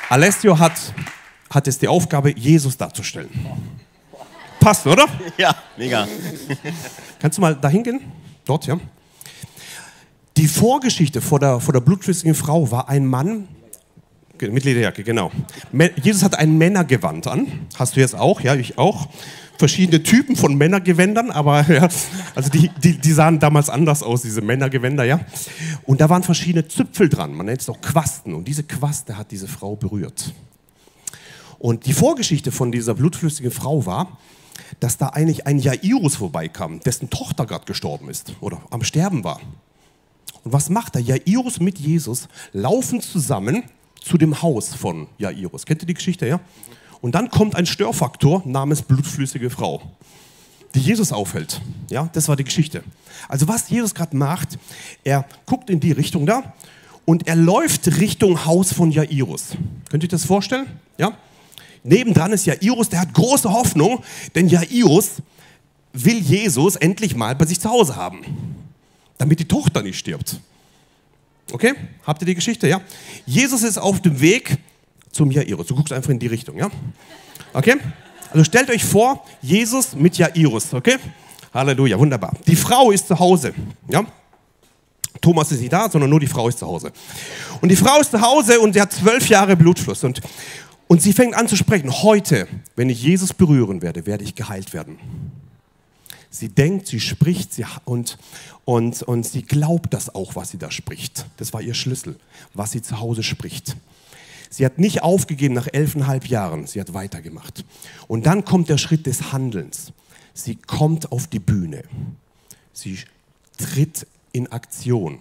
Alessio 0.10 0.58
hat, 0.58 0.94
hat 1.50 1.68
jetzt 1.68 1.82
die 1.82 1.88
Aufgabe, 1.88 2.34
Jesus 2.38 2.78
darzustellen. 2.78 3.30
Passt, 4.60 4.88
oder? 4.88 5.06
Ja, 5.38 5.56
mega. 5.78 6.08
Kannst 7.20 7.38
du 7.38 7.42
mal 7.42 7.56
dahin 7.56 7.84
gehen? 7.84 8.02
Dort, 8.46 8.66
ja. 8.68 8.80
Die 10.38 10.48
Vorgeschichte 10.48 11.20
vor 11.20 11.40
der, 11.40 11.60
vor 11.60 11.74
der 11.74 11.82
blutflüssigen 11.82 12.36
Frau 12.36 12.70
war 12.72 12.88
ein 12.90 13.06
Mann, 13.06 13.48
mit 14.42 14.64
Lederjacke, 14.64 15.04
genau. 15.04 15.32
Jesus 16.02 16.24
hat 16.24 16.38
ein 16.38 16.58
Männergewand 16.58 17.28
an. 17.28 17.48
Hast 17.76 17.96
du 17.96 18.00
jetzt 18.00 18.16
auch? 18.16 18.42
Ja, 18.42 18.56
ich 18.56 18.78
auch. 18.78 19.08
Verschiedene 19.58 20.04
Typen 20.04 20.36
von 20.36 20.56
Männergewändern, 20.56 21.32
aber 21.32 21.62
ja, 21.72 21.90
also 22.36 22.50
die, 22.50 22.70
die, 22.84 22.98
die 22.98 23.12
sahen 23.12 23.40
damals 23.40 23.70
anders 23.70 24.04
aus, 24.04 24.22
diese 24.22 24.42
Männergewänder, 24.42 25.04
ja. 25.04 25.20
Und 25.84 26.00
da 26.02 26.10
waren 26.10 26.24
verschiedene 26.24 26.68
Zipfel 26.68 27.10
dran, 27.10 27.34
man 27.34 27.48
nennt 27.48 27.62
es 27.62 27.70
auch 27.70 27.82
Quasten. 27.82 28.34
Und 28.34 28.48
diese 28.48 28.64
Quaste 28.64 29.18
hat 29.18 29.32
diese 29.32 29.48
Frau 29.48 29.76
berührt. 29.76 30.34
Und 31.60 31.86
die 31.88 31.94
Vorgeschichte 31.94 32.52
von 32.52 32.72
dieser 32.72 32.94
blutflüssigen 32.94 33.52
Frau 33.52 33.86
war, 33.86 34.18
dass 34.80 34.98
da 34.98 35.10
eigentlich 35.10 35.48
ein 35.48 35.60
Jairus 35.60 36.18
vorbeikam, 36.18 36.80
dessen 36.82 37.10
Tochter 37.10 37.46
gerade 37.46 37.66
gestorben 37.66 38.10
ist 38.10 38.34
oder 38.42 38.62
am 38.70 38.84
Sterben 38.84 39.24
war. 39.24 39.40
Und 40.44 40.54
was 40.54 40.70
macht 40.70 40.96
er? 40.96 41.02
Jairus 41.02 41.60
mit 41.60 41.80
Jesus 41.80 42.28
laufen 42.54 43.02
zusammen 43.02 43.64
zu 44.08 44.18
dem 44.18 44.42
Haus 44.42 44.74
von 44.74 45.08
Jairus. 45.18 45.66
Kennt 45.66 45.84
ihr 45.84 45.88
die 45.88 45.94
Geschichte, 45.94 46.26
ja? 46.28 46.40
Und 47.02 47.14
dann 47.14 47.30
kommt 47.30 47.56
ein 47.56 47.66
Störfaktor 47.66 48.42
namens 48.46 48.82
blutflüssige 48.82 49.50
Frau, 49.50 49.82
die 50.74 50.80
Jesus 50.80 51.12
aufhält. 51.12 51.62
Ja, 51.90 52.10
das 52.14 52.28
war 52.28 52.36
die 52.36 52.44
Geschichte. 52.44 52.84
Also 53.28 53.48
was 53.48 53.70
Jesus 53.70 53.94
gerade 53.94 54.16
macht, 54.16 54.58
er 55.04 55.26
guckt 55.46 55.70
in 55.70 55.80
die 55.80 55.92
Richtung 55.92 56.26
da 56.26 56.54
und 57.06 57.28
er 57.28 57.36
läuft 57.36 58.00
Richtung 58.00 58.46
Haus 58.46 58.74
von 58.74 58.92
Jairus. 58.92 59.56
Könnt 59.90 60.04
ihr 60.04 60.10
das 60.10 60.26
vorstellen? 60.26 60.68
Ja? 60.98 61.14
Nebendran 61.84 62.32
ist 62.34 62.46
Jairus, 62.46 62.90
der 62.90 63.02
hat 63.02 63.14
große 63.14 63.52
Hoffnung, 63.52 64.04
denn 64.36 64.48
Jairus 64.48 65.22
will 65.94 66.18
Jesus 66.18 66.76
endlich 66.76 67.16
mal 67.16 67.36
bei 67.36 67.46
sich 67.46 67.60
zu 67.60 67.70
Hause 67.70 67.96
haben, 67.96 68.22
damit 69.18 69.40
die 69.40 69.48
Tochter 69.48 69.84
nicht 69.84 69.98
stirbt. 69.98 70.40
Okay? 71.52 71.74
Habt 72.06 72.22
ihr 72.22 72.26
die 72.26 72.36
Geschichte, 72.36 72.68
ja? 72.68 72.82
Jesus 73.26 73.64
ist 73.64 73.78
auf 73.78 74.02
dem 74.02 74.20
Weg 74.20 74.58
zum 75.12 75.32
Jairus. 75.32 75.68
Du 75.68 75.76
guckst 75.76 75.94
einfach 75.94 76.10
in 76.10 76.20
die 76.20 76.28
Richtung, 76.28 76.58
ja? 76.58 76.70
Okay? 77.54 77.76
Also 78.32 78.44
stellt 78.44 78.70
euch 78.70 78.84
vor, 78.84 79.26
Jesus 79.42 79.96
mit 79.96 80.18
Jairus, 80.18 80.74
okay? 80.74 80.98
Halleluja, 81.54 81.98
wunderbar. 81.98 82.34
Die 82.46 82.56
Frau 82.56 82.92
ist 82.92 83.08
zu 83.08 83.18
Hause, 83.18 83.54
ja? 83.90 84.06
Thomas 85.22 85.52
ist 85.52 85.62
nicht 85.62 85.74
da, 85.74 85.90
sondern 85.90 86.10
nur 86.10 86.20
die 86.20 86.28
Frau 86.28 86.48
ist 86.48 86.60
zu 86.60 86.68
Hause. 86.68 86.92
Und 87.62 87.70
die 87.70 87.76
Frau 87.76 88.00
ist 88.00 88.12
zu 88.12 88.22
Hause 88.22 88.60
und 88.60 88.74
sie 88.74 88.82
hat 88.82 88.92
zwölf 88.92 89.28
Jahre 89.30 89.56
Blutfluss. 89.56 90.04
Und, 90.04 90.22
und 90.88 91.02
sie 91.02 91.14
fängt 91.14 91.36
an 91.36 91.48
zu 91.48 91.56
sprechen. 91.56 91.92
Heute, 92.04 92.48
wenn 92.76 92.90
ich 92.90 93.02
Jesus 93.02 93.34
berühren 93.34 93.82
werde, 93.82 94.06
werde 94.06 94.24
ich 94.24 94.36
geheilt 94.36 94.74
werden. 94.74 95.00
Sie 96.38 96.50
denkt, 96.50 96.86
sie 96.86 97.00
spricht 97.00 97.52
sie, 97.52 97.66
und, 97.84 98.20
und, 98.64 99.02
und 99.02 99.26
sie 99.26 99.42
glaubt 99.42 99.92
das 99.92 100.14
auch, 100.14 100.36
was 100.36 100.52
sie 100.52 100.60
da 100.60 100.70
spricht. 100.70 101.26
Das 101.38 101.52
war 101.52 101.64
ihr 101.64 101.74
Schlüssel, 101.74 102.16
was 102.54 102.72
sie 102.72 102.84
zu 102.84 103.00
Hause 103.00 103.24
spricht. 103.24 103.76
Sie 104.52 104.64
hat 104.64 104.78
nicht 104.78 105.02
aufgegeben 105.02 105.56
nach 105.56 105.68
elfeinhalb 105.72 106.28
Jahren, 106.28 106.68
sie 106.68 106.80
hat 106.80 106.94
weitergemacht. 106.94 107.66
Und 108.08 108.28
dann 108.28 108.46
kommt 108.46 108.70
der 108.70 108.78
Schritt 108.78 109.08
des 109.08 109.32
Handelns. 109.34 109.94
Sie 110.36 110.56
kommt 110.56 111.12
auf 111.12 111.26
die 111.26 111.40
Bühne. 111.40 111.84
Sie 112.72 113.00
tritt 113.58 114.06
in 114.32 114.52
Aktion. 114.52 115.18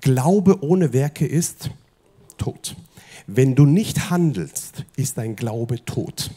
Glaube 0.00 0.62
ohne 0.62 0.92
Werke 0.92 1.26
ist 1.26 1.70
tot. 2.38 2.76
Wenn 3.26 3.56
du 3.56 3.66
nicht 3.66 4.10
handelst, 4.10 4.84
ist 4.94 5.18
dein 5.18 5.34
Glaube 5.34 5.84
tot. 5.84 6.30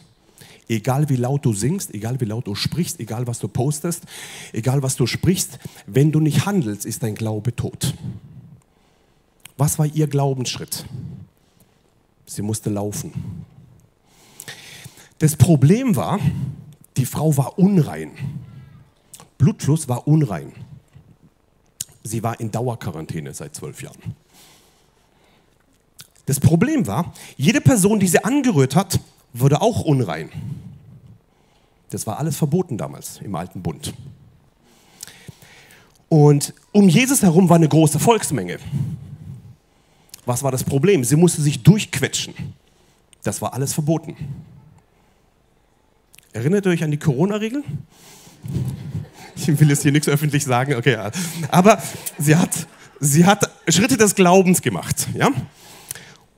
Egal 0.68 1.08
wie 1.08 1.16
laut 1.16 1.44
du 1.46 1.54
singst, 1.54 1.94
egal 1.94 2.20
wie 2.20 2.26
laut 2.26 2.46
du 2.46 2.54
sprichst, 2.54 3.00
egal 3.00 3.26
was 3.26 3.38
du 3.38 3.48
postest, 3.48 4.04
egal 4.52 4.82
was 4.82 4.96
du 4.96 5.06
sprichst, 5.06 5.58
wenn 5.86 6.12
du 6.12 6.20
nicht 6.20 6.44
handelst, 6.44 6.84
ist 6.84 7.02
dein 7.02 7.14
Glaube 7.14 7.56
tot. 7.56 7.94
Was 9.56 9.78
war 9.78 9.86
ihr 9.86 10.06
Glaubensschritt? 10.06 10.84
Sie 12.26 12.42
musste 12.42 12.68
laufen. 12.68 13.44
Das 15.18 15.36
Problem 15.36 15.96
war, 15.96 16.20
die 16.96 17.06
Frau 17.06 17.36
war 17.36 17.58
unrein. 17.58 18.12
Blutfluss 19.38 19.88
war 19.88 20.06
unrein. 20.06 20.52
Sie 22.02 22.22
war 22.22 22.38
in 22.40 22.50
Dauerquarantäne 22.50 23.32
seit 23.32 23.54
zwölf 23.54 23.82
Jahren. 23.82 24.14
Das 26.26 26.38
Problem 26.40 26.86
war, 26.86 27.14
jede 27.36 27.60
Person, 27.62 27.98
die 27.98 28.06
sie 28.06 28.22
angerührt 28.22 28.76
hat, 28.76 29.00
wurde 29.32 29.60
auch 29.60 29.80
unrein. 29.82 30.30
Das 31.90 32.06
war 32.06 32.18
alles 32.18 32.36
verboten 32.36 32.76
damals 32.76 33.20
im 33.22 33.34
alten 33.34 33.62
Bund. 33.62 33.94
Und 36.08 36.54
um 36.72 36.88
Jesus 36.88 37.22
herum 37.22 37.48
war 37.48 37.56
eine 37.56 37.68
große 37.68 37.98
Volksmenge. 37.98 38.58
Was 40.24 40.42
war 40.42 40.50
das 40.50 40.64
Problem? 40.64 41.04
Sie 41.04 41.16
musste 41.16 41.42
sich 41.42 41.62
durchquetschen. 41.62 42.34
Das 43.22 43.40
war 43.42 43.54
alles 43.54 43.72
verboten. 43.72 44.16
Erinnert 46.32 46.66
ihr 46.66 46.72
euch 46.72 46.84
an 46.84 46.90
die 46.90 46.98
Corona-Regeln? 46.98 47.64
Ich 49.40 49.60
will 49.60 49.68
jetzt 49.70 49.82
hier 49.82 49.92
nichts 49.92 50.08
öffentlich 50.08 50.44
sagen, 50.44 50.74
okay. 50.74 50.98
Aber 51.48 51.80
sie 52.18 52.34
hat, 52.34 52.50
sie 52.98 53.24
hat 53.24 53.48
Schritte 53.68 53.96
des 53.96 54.16
Glaubens 54.16 54.60
gemacht. 54.62 55.06
Ja? 55.14 55.30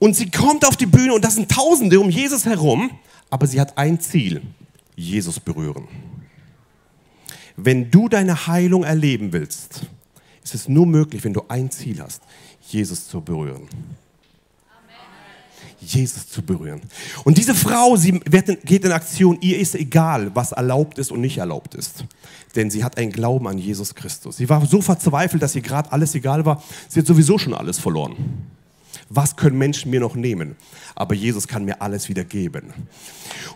Und 0.01 0.17
sie 0.17 0.31
kommt 0.31 0.67
auf 0.67 0.77
die 0.77 0.87
Bühne 0.87 1.15
und 1.15 1.25
das 1.25 1.37
sind 1.37 1.51
Tausende 1.51 2.01
um 2.01 2.11
Jesus 2.11 2.47
herum, 2.47 2.91
aber 3.29 3.47
sie 3.47 3.61
hat 3.61 3.79
ein 3.79 4.01
Ziel, 4.01 4.43
Jesus 4.97 5.39
berühren. 5.39 5.87
Wenn 7.57 7.91
du 7.91 8.09
deine 8.09 8.47
Heilung 8.47 8.83
erleben 8.83 9.33
willst, 9.33 9.83
ist 10.43 10.55
es 10.55 10.69
nur 10.69 10.87
möglich, 10.87 11.23
wenn 11.23 11.35
du 11.35 11.43
ein 11.49 11.71
Ziel 11.71 12.01
hast, 12.01 12.23
Jesus 12.63 13.07
zu 13.07 13.21
berühren. 13.21 13.69
Jesus 15.83 16.29
zu 16.29 16.43
berühren. 16.43 16.81
Und 17.25 17.39
diese 17.39 17.55
Frau, 17.55 17.97
sie 17.97 18.21
geht 18.21 18.85
in 18.85 18.93
Aktion, 18.93 19.39
ihr 19.41 19.59
ist 19.59 19.75
egal, 19.75 20.35
was 20.35 20.53
erlaubt 20.53 20.99
ist 20.99 21.11
und 21.11 21.21
nicht 21.21 21.39
erlaubt 21.39 21.75
ist. 21.75 22.05
Denn 22.57 22.71
sie 22.71 22.85
hat 22.85 22.97
einen 22.99 23.13
Glauben 23.13 23.49
an 23.49 23.59
Jesus 23.59 23.95
Christus. 23.95 24.39
Sie 24.39 24.49
war 24.49 24.65
so 24.67 24.83
verzweifelt, 24.83 25.43
dass 25.43 25.55
ihr 25.55 25.63
gerade 25.63 25.93
alles 25.93 26.15
egal 26.15 26.45
war. 26.45 26.63
Sie 26.89 27.01
hat 27.01 27.07
sowieso 27.07 27.39
schon 27.39 27.55
alles 27.55 27.79
verloren. 27.79 28.17
Was 29.13 29.35
können 29.35 29.59
Menschen 29.59 29.91
mir 29.91 29.99
noch 29.99 30.15
nehmen? 30.15 30.55
Aber 30.95 31.17
Jesus 31.17 31.49
kann 31.49 31.65
mir 31.65 31.83
alles 31.83 32.09
wieder 32.09 32.23
geben. 32.23 32.73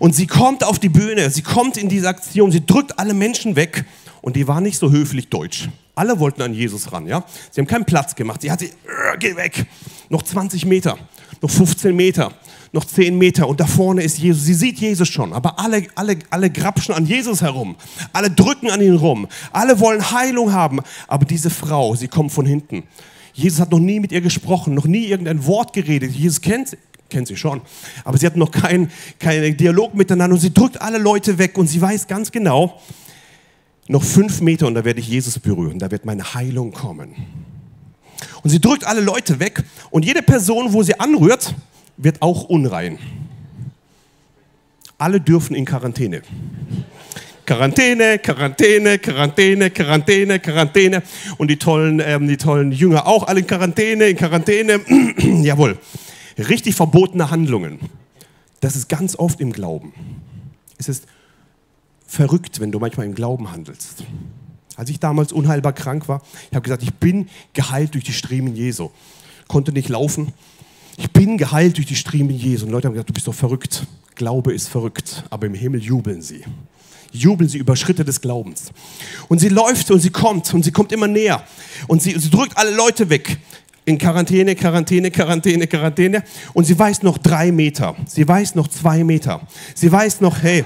Und 0.01 0.13
sie 0.13 0.27
kommt 0.27 0.65
auf 0.65 0.81
die 0.81 0.89
Bühne, 0.89 1.31
sie 1.31 1.43
kommt 1.43 1.77
in 1.77 1.89
diese 1.89 2.09
Aktion, 2.09 2.51
sie 2.51 2.67
drückt 2.67 2.99
alle 2.99 3.15
Menschen 3.15 3.55
weg 3.55 3.85
und 4.21 4.35
die 4.35 4.49
war 4.49 4.61
nicht 4.61 4.79
so 4.79 4.91
höflich 4.91 5.29
deutsch. 5.29 5.69
Alle 5.95 6.19
wollten 6.19 6.43
an 6.43 6.55
Jesus 6.55 6.93
ran, 6.93 7.07
ja? 7.07 7.25
Sie 7.53 7.61
haben 7.61 7.69
keinen 7.69 7.85
Platz 7.85 8.17
gemacht. 8.17 8.43
Sie 8.43 8.51
hat 8.51 8.59
sie, 8.59 8.67
äh, 8.67 9.17
geh 9.21 9.37
weg. 9.37 9.65
Noch 10.09 10.25
20 10.25 10.67
Meter, 10.67 10.99
noch 11.41 11.51
15 11.51 11.95
Meter, 11.95 12.33
noch 12.73 12.85
10 12.85 13.17
Meter 13.17 13.47
und 13.47 13.61
da 13.61 13.67
vorne 13.67 14.03
ist 14.03 14.19
Jesus. 14.19 14.45
Sie 14.45 14.55
sieht 14.55 14.81
Jesus 14.81 15.07
schon, 15.09 15.33
aber 15.33 15.61
alle, 15.61 15.87
alle, 15.95 16.19
alle 16.31 16.51
grapschen 16.51 16.97
an 16.97 17.07
Jesus 17.07 17.43
herum. 17.43 17.77
Alle 18.13 18.29
drücken 18.29 18.71
an 18.71 18.81
ihn 18.81 18.97
rum. 18.97 19.29
Alle 19.53 19.79
wollen 19.79 20.11
Heilung 20.11 20.53
haben. 20.53 20.81
Aber 21.07 21.25
diese 21.25 21.51
Frau, 21.51 21.95
sie 21.95 22.09
kommt 22.09 22.33
von 22.33 22.45
hinten. 22.45 22.83
Jesus 23.35 23.61
hat 23.61 23.71
noch 23.71 23.81
nie 23.81 24.01
mit 24.01 24.13
ihr 24.13 24.21
gesprochen, 24.21 24.75
noch 24.75 24.87
nie 24.87 25.07
irgendein 25.07 25.45
Wort 25.45 25.73
geredet. 25.73 26.13
Jesus 26.13 26.41
kennt 26.41 26.69
sie 26.69 26.79
kennt 27.11 27.29
sie 27.29 27.37
schon. 27.37 27.61
Aber 28.03 28.19
sie 28.19 28.27
hat 28.27 28.37
noch 28.37 28.51
keinen 28.51 28.91
kein 29.21 29.57
Dialog 29.57 29.95
miteinander 29.95 30.35
und 30.35 30.41
sie 30.41 30.53
drückt 30.53 30.81
alle 30.81 30.99
Leute 30.99 31.39
weg 31.39 31.57
und 31.57 31.69
sie 31.69 31.81
weiß 31.81 32.09
ganz 32.09 32.33
genau, 32.33 32.81
noch 33.87 34.03
fünf 34.03 34.41
Meter 34.41 34.67
und 34.67 34.75
da 34.75 34.85
werde 34.85 35.01
ich 35.01 35.09
Jesus 35.09 35.39
berühren, 35.39 35.79
da 35.79 35.91
wird 35.91 36.05
meine 36.05 36.35
Heilung 36.35 36.73
kommen. 36.73 37.15
Und 38.43 38.51
sie 38.51 38.61
drückt 38.61 38.85
alle 38.85 39.01
Leute 39.01 39.39
weg 39.39 39.63
und 39.91 40.05
jede 40.05 40.23
Person, 40.23 40.73
wo 40.73 40.83
sie 40.83 40.99
anrührt, 40.99 41.55
wird 41.97 42.21
auch 42.21 42.45
unrein. 42.45 42.99
Alle 44.99 45.21
dürfen 45.21 45.55
in 45.55 45.65
Quarantäne. 45.65 46.23
Quarantäne, 47.47 48.19
Quarantäne, 48.19 48.99
Quarantäne, 48.99 49.71
Quarantäne, 49.71 50.41
Quarantäne. 50.41 51.03
Und 51.37 51.49
die 51.49 51.57
tollen, 51.57 52.01
ähm, 52.05 52.27
die 52.27 52.37
tollen 52.37 52.73
Jünger 52.73 53.07
auch 53.07 53.27
alle 53.27 53.41
in 53.41 53.47
Quarantäne, 53.47 54.07
in 54.07 54.17
Quarantäne. 54.17 54.81
Jawohl. 55.43 55.79
Richtig 56.39 56.75
verbotene 56.75 57.31
Handlungen. 57.31 57.79
Das 58.61 58.77
ist 58.77 58.89
ganz 58.89 59.17
oft 59.17 59.41
im 59.41 59.53
Glauben. 59.53 59.93
Es 60.79 60.89
ist 60.89 61.07
verrückt, 62.07 62.61
wenn 62.61 62.73
du 62.73 62.79
manchmal 62.79 63.07
im 63.07 63.15
Glauben 63.15 63.53
handelst. 63.53 64.05
Als 64.77 64.91
ich 64.91 64.99
damals 64.99 65.33
unheilbar 65.33 65.73
krank 65.73 66.09
war, 66.09 66.23
ich 66.51 66.57
habe 66.57 66.63
gesagt, 66.63 66.83
ich 66.83 66.95
bin 66.95 67.29
geheilt 67.53 67.95
durch 67.95 68.05
die 68.05 68.13
Striemen 68.13 68.57
Jesu. 68.57 68.91
Konnte 69.47 69.73
nicht 69.73 69.89
laufen. 69.89 70.33
Ich 70.97 71.11
bin 71.11 71.39
geheilt 71.39 71.77
durch 71.77 71.87
die 71.87 71.97
Striemen 71.97 72.35
Jesu. 72.35 72.67
Und 72.67 72.73
Leute 72.73 72.89
haben 72.89 72.95
gesagt, 72.95 73.11
du 73.11 73.15
bist 73.15 73.27
doch 73.27 73.35
verrückt. 73.35 73.87
Glaube 74.15 74.53
ist 74.53 74.69
verrückt, 74.69 75.25
aber 75.31 75.47
im 75.47 75.55
Himmel 75.55 75.83
jubeln 75.83 76.23
sie. 76.23 76.45
Jubeln 77.15 77.49
sie 77.49 77.59
über 77.59 77.77
Schritte 77.77 78.05
des 78.05 78.21
Glaubens. 78.21 78.73
Und 79.29 79.39
sie 79.39 79.49
läuft 79.49 79.91
und 79.91 80.01
sie 80.01 80.11
kommt 80.11 80.53
und 80.53 80.65
sie 80.65 80.73
kommt 80.73 80.93
immer 80.93 81.07
näher. 81.07 81.43
Und 81.87 82.03
sie, 82.03 82.19
sie 82.19 82.31
drückt 82.31 82.57
alle 82.57 82.75
Leute 82.75 83.09
weg. 83.09 83.39
In 83.87 83.99
Quarantäne, 83.99 84.55
Quarantäne, 84.55 85.11
Quarantäne, 85.11 85.67
Quarantäne. 85.67 86.25
Und 86.55 86.65
sie 86.65 86.79
weiß 86.79 87.03
noch 87.03 87.19
drei 87.19 87.53
Meter. 87.53 87.95
Sie 88.07 88.27
weiß 88.27 88.55
noch 88.55 88.69
zwei 88.69 89.05
Meter. 89.05 89.47
Sie 89.75 89.93
weiß 89.93 90.21
noch, 90.21 90.43
hey, 90.43 90.65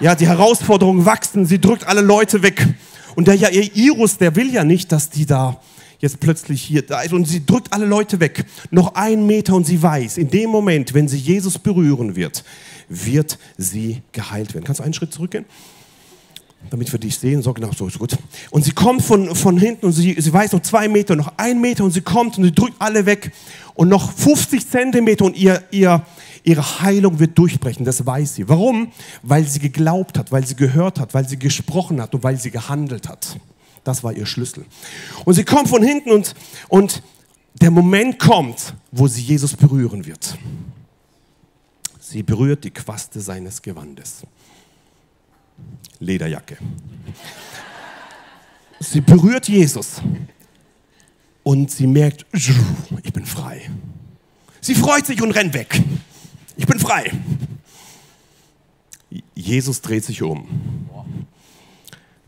ja, 0.00 0.14
die 0.14 0.26
Herausforderungen 0.26 1.04
wachsen, 1.04 1.46
sie 1.46 1.60
drückt 1.60 1.86
alle 1.86 2.00
Leute 2.00 2.42
weg. 2.42 2.66
Und 3.14 3.28
der 3.28 3.34
Jairus, 3.34 4.16
der 4.16 4.34
will 4.34 4.52
ja 4.52 4.64
nicht, 4.64 4.90
dass 4.92 5.10
die 5.10 5.26
da 5.26 5.60
jetzt 6.00 6.20
plötzlich 6.20 6.62
hier 6.62 6.82
da 6.82 7.02
ist. 7.02 7.12
Und 7.12 7.26
sie 7.26 7.44
drückt 7.44 7.72
alle 7.72 7.86
Leute 7.86 8.20
weg. 8.20 8.44
Noch 8.70 8.94
einen 8.94 9.26
Meter 9.26 9.54
und 9.54 9.66
sie 9.66 9.82
weiß, 9.82 10.18
in 10.18 10.30
dem 10.30 10.50
Moment, 10.50 10.94
wenn 10.94 11.08
sie 11.08 11.18
Jesus 11.18 11.58
berühren 11.58 12.16
wird, 12.16 12.44
wird 12.88 13.38
sie 13.56 14.02
geheilt 14.12 14.54
werden. 14.54 14.64
Kannst 14.64 14.80
du 14.80 14.84
einen 14.84 14.94
Schritt 14.94 15.12
zurückgehen? 15.12 15.44
damit 16.68 16.92
wir 16.92 16.98
dich 16.98 17.18
sehen. 17.18 17.40
So, 17.40 17.54
genau, 17.54 17.70
so 17.72 17.86
ist 17.86 17.98
gut. 17.98 18.18
Und 18.50 18.64
sie 18.64 18.72
kommt 18.72 19.02
von, 19.02 19.34
von 19.34 19.56
hinten 19.56 19.86
und 19.86 19.92
sie, 19.92 20.14
sie 20.20 20.32
weiß 20.32 20.52
noch 20.52 20.60
zwei 20.60 20.88
Meter, 20.88 21.16
noch 21.16 21.32
ein 21.38 21.58
Meter 21.58 21.84
und 21.84 21.92
sie 21.92 22.02
kommt 22.02 22.36
und 22.36 22.44
sie 22.44 22.52
drückt 22.52 22.74
alle 22.78 23.06
weg. 23.06 23.32
Und 23.72 23.88
noch 23.88 24.12
50 24.12 24.68
Zentimeter 24.68 25.24
und 25.24 25.36
ihr, 25.38 25.62
ihr, 25.70 26.04
Ihre 26.42 26.80
Heilung 26.80 27.18
wird 27.18 27.36
durchbrechen, 27.36 27.84
das 27.84 28.06
weiß 28.06 28.36
sie. 28.36 28.48
Warum? 28.48 28.92
Weil 29.22 29.44
sie 29.44 29.58
geglaubt 29.58 30.18
hat, 30.18 30.32
weil 30.32 30.46
sie 30.46 30.56
gehört 30.56 30.98
hat, 30.98 31.12
weil 31.12 31.28
sie 31.28 31.38
gesprochen 31.38 32.00
hat 32.00 32.14
und 32.14 32.22
weil 32.22 32.38
sie 32.38 32.50
gehandelt 32.50 33.08
hat. 33.08 33.36
Das 33.84 34.04
war 34.04 34.12
ihr 34.12 34.26
Schlüssel. 34.26 34.64
Und 35.24 35.34
sie 35.34 35.44
kommt 35.44 35.68
von 35.68 35.82
hinten 35.82 36.10
und, 36.10 36.34
und 36.68 37.02
der 37.60 37.70
Moment 37.70 38.18
kommt, 38.18 38.74
wo 38.90 39.06
sie 39.06 39.22
Jesus 39.22 39.56
berühren 39.56 40.06
wird. 40.06 40.36
Sie 42.00 42.22
berührt 42.22 42.64
die 42.64 42.70
Quaste 42.70 43.20
seines 43.20 43.62
Gewandes. 43.62 44.22
Lederjacke. 45.98 46.56
Sie 48.80 49.00
berührt 49.00 49.48
Jesus 49.48 50.00
und 51.42 51.70
sie 51.70 51.86
merkt, 51.86 52.26
ich 52.32 53.12
bin 53.12 53.26
frei. 53.26 53.70
Sie 54.60 54.74
freut 54.74 55.06
sich 55.06 55.22
und 55.22 55.32
rennt 55.32 55.54
weg. 55.54 55.82
Ich 56.56 56.66
bin 56.66 56.78
frei. 56.78 57.12
Jesus 59.34 59.80
dreht 59.80 60.04
sich 60.04 60.22
um. 60.22 60.46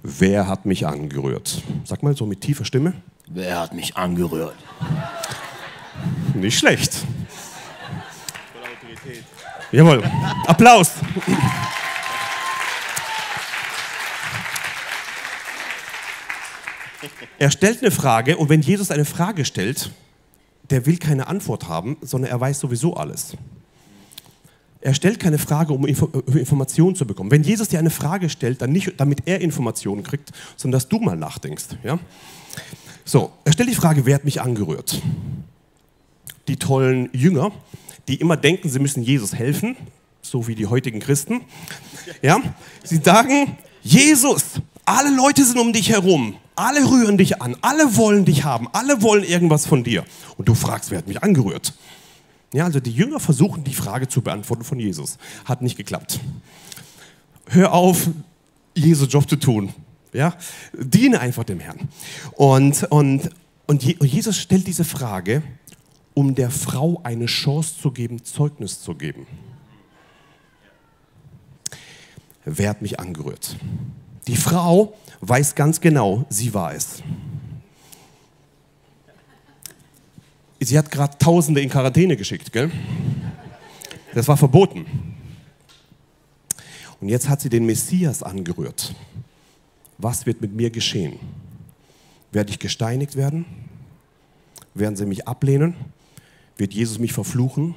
Wer 0.03 0.49
hat 0.49 0.67
mich 0.67 0.87
angerührt? 0.87 1.63
Sag 1.85 2.03
mal 2.03 2.17
so 2.17 2.27
mit 2.27 2.41
tiefer 2.41 2.65
Stimme. 2.65 2.95
Wer 3.29 3.61
hat 3.61 3.73
mich 3.73 3.97
angerührt? 3.97 4.57
Nicht 6.35 6.59
schlecht. 6.59 7.05
Jawohl. 9.71 10.03
Applaus. 10.47 10.93
Er 17.39 17.51
stellt 17.51 17.81
eine 17.81 17.91
Frage 17.91 18.37
und 18.37 18.49
wenn 18.49 18.61
Jesus 18.61 18.91
eine 18.91 19.05
Frage 19.05 19.45
stellt, 19.45 19.91
der 20.71 20.85
will 20.87 20.99
keine 20.99 21.27
Antwort 21.29 21.69
haben, 21.69 21.97
sondern 22.01 22.31
er 22.31 22.41
weiß 22.41 22.59
sowieso 22.59 22.95
alles. 22.95 23.37
Er 24.83 24.95
stellt 24.95 25.21
keine 25.21 25.39
Frage, 25.39 25.73
um 25.73 25.87
Informationen 25.87 26.97
zu 26.97 27.07
bekommen. 27.07 27.31
Wenn 27.31 27.45
Jesus 27.45 27.69
dir 27.69 27.79
eine 27.79 27.91
Frage 27.91 28.29
stellt, 28.29 28.61
dann 28.63 28.73
nicht, 28.73 28.95
damit 28.97 29.21
er 29.27 29.41
Informationen 29.41 30.03
kriegt, 30.03 30.31
sondern 30.57 30.79
dass 30.79 30.89
du 30.89 30.99
mal 30.99 31.17
nachdenkst. 31.17 31.67
Ja? 31.85 31.99
So, 33.05 33.31
er 33.45 33.53
stellt 33.53 33.71
die 33.71 33.75
Frage, 33.75 34.05
wer 34.07 34.17
hat 34.17 34.25
mich 34.25 34.41
angerührt? 34.41 35.01
Die 36.49 36.57
tollen 36.57 37.09
Jünger, 37.13 37.53
die 38.09 38.17
immer 38.17 38.37
denken, 38.37 38.69
sie 38.69 38.81
müssen 38.81 39.05
Jesus 39.05 39.35
helfen, 39.35 39.77
so 40.21 40.49
wie 40.49 40.57
die 40.57 40.67
heutigen 40.67 40.99
Christen. 40.99 41.43
Ja? 42.21 42.41
Sie 42.83 42.97
sagen, 42.97 43.57
Jesus, 43.83 44.45
alle 44.85 45.15
Leute 45.15 45.45
sind 45.45 45.59
um 45.59 45.73
dich 45.73 45.91
herum. 45.91 46.35
Alle 46.57 46.91
rühren 46.91 47.17
dich 47.17 47.41
an. 47.41 47.57
Alle 47.63 47.97
wollen 47.97 48.25
dich 48.25 48.45
haben. 48.45 48.69
Alle 48.73 49.01
wollen 49.01 49.25
irgendwas 49.25 49.67
von 49.67 49.85
dir. 49.85 50.05
Und 50.37 50.49
du 50.49 50.55
fragst, 50.55 50.91
wer 50.91 50.99
hat 50.99 51.09
mich 51.09 51.23
angerührt? 51.23 51.73
Ja, 52.53 52.65
also 52.65 52.81
die 52.81 52.93
Jünger 52.93 53.19
versuchen 53.19 53.65
die 53.65 53.75
Frage 53.75 54.09
zu 54.09 54.21
beantworten 54.21 54.65
von 54.65 54.79
Jesus. 54.79 55.19
Hat 55.45 55.63
nicht 55.63 55.77
geklappt. 55.77 56.21
Hör 57.47 57.73
auf, 57.73 58.09
Jesus 58.75 59.13
Job 59.13 59.29
zu 59.29 59.37
tun. 59.37 59.73
Ja, 60.13 60.37
diene 60.75 61.21
einfach 61.21 61.45
dem 61.45 61.61
Herrn. 61.61 61.89
Und, 62.33 62.85
und, 62.85 63.31
und 63.67 63.83
Jesus 63.83 64.37
stellt 64.37 64.67
diese 64.67 64.85
Frage, 64.85 65.43
um 66.15 66.35
der 66.35 66.51
Frau 66.51 67.01
eine 67.03 67.27
Chance 67.27 67.81
zu 67.81 67.91
geben, 67.91 68.23
Zeugnis 68.23 68.83
zu 68.83 68.95
geben. 68.95 69.27
Wer 72.45 72.71
hat 72.71 72.83
mich 72.83 73.01
angerührt? 73.01 73.57
Die 74.27 74.37
Frau 74.37 74.95
weiß 75.21 75.55
ganz 75.55 75.81
genau, 75.81 76.27
sie 76.29 76.53
war 76.53 76.75
es. 76.75 77.03
Sie 80.65 80.79
hat 80.79 80.91
gerade 80.91 81.19
Tausende 81.19 81.61
in 81.61 81.69
Quarantäne 81.69 82.17
geschickt, 82.17 82.53
gell? 82.53 82.71
Das 84.15 84.29
war 84.29 84.37
verboten. 84.37 84.87
Und 87.01 87.09
jetzt 87.09 87.29
hat 87.29 87.41
sie 87.41 87.49
den 87.49 87.67
Messias 87.67 88.23
angerührt. 88.23 88.95
Was 89.99 90.27
wird 90.27 90.41
mit 90.41 90.55
mir 90.55 90.71
geschehen? 90.71 91.19
Werde 92.31 92.51
ich 92.51 92.59
gesteinigt 92.59 93.17
werden? 93.17 93.45
Werden 94.75 94.97
sie 94.97 95.07
mich 95.07 95.27
ablehnen? 95.27 95.75
Wird 96.57 96.75
Jesus 96.75 96.99
mich 96.99 97.13
verfluchen? 97.13 97.75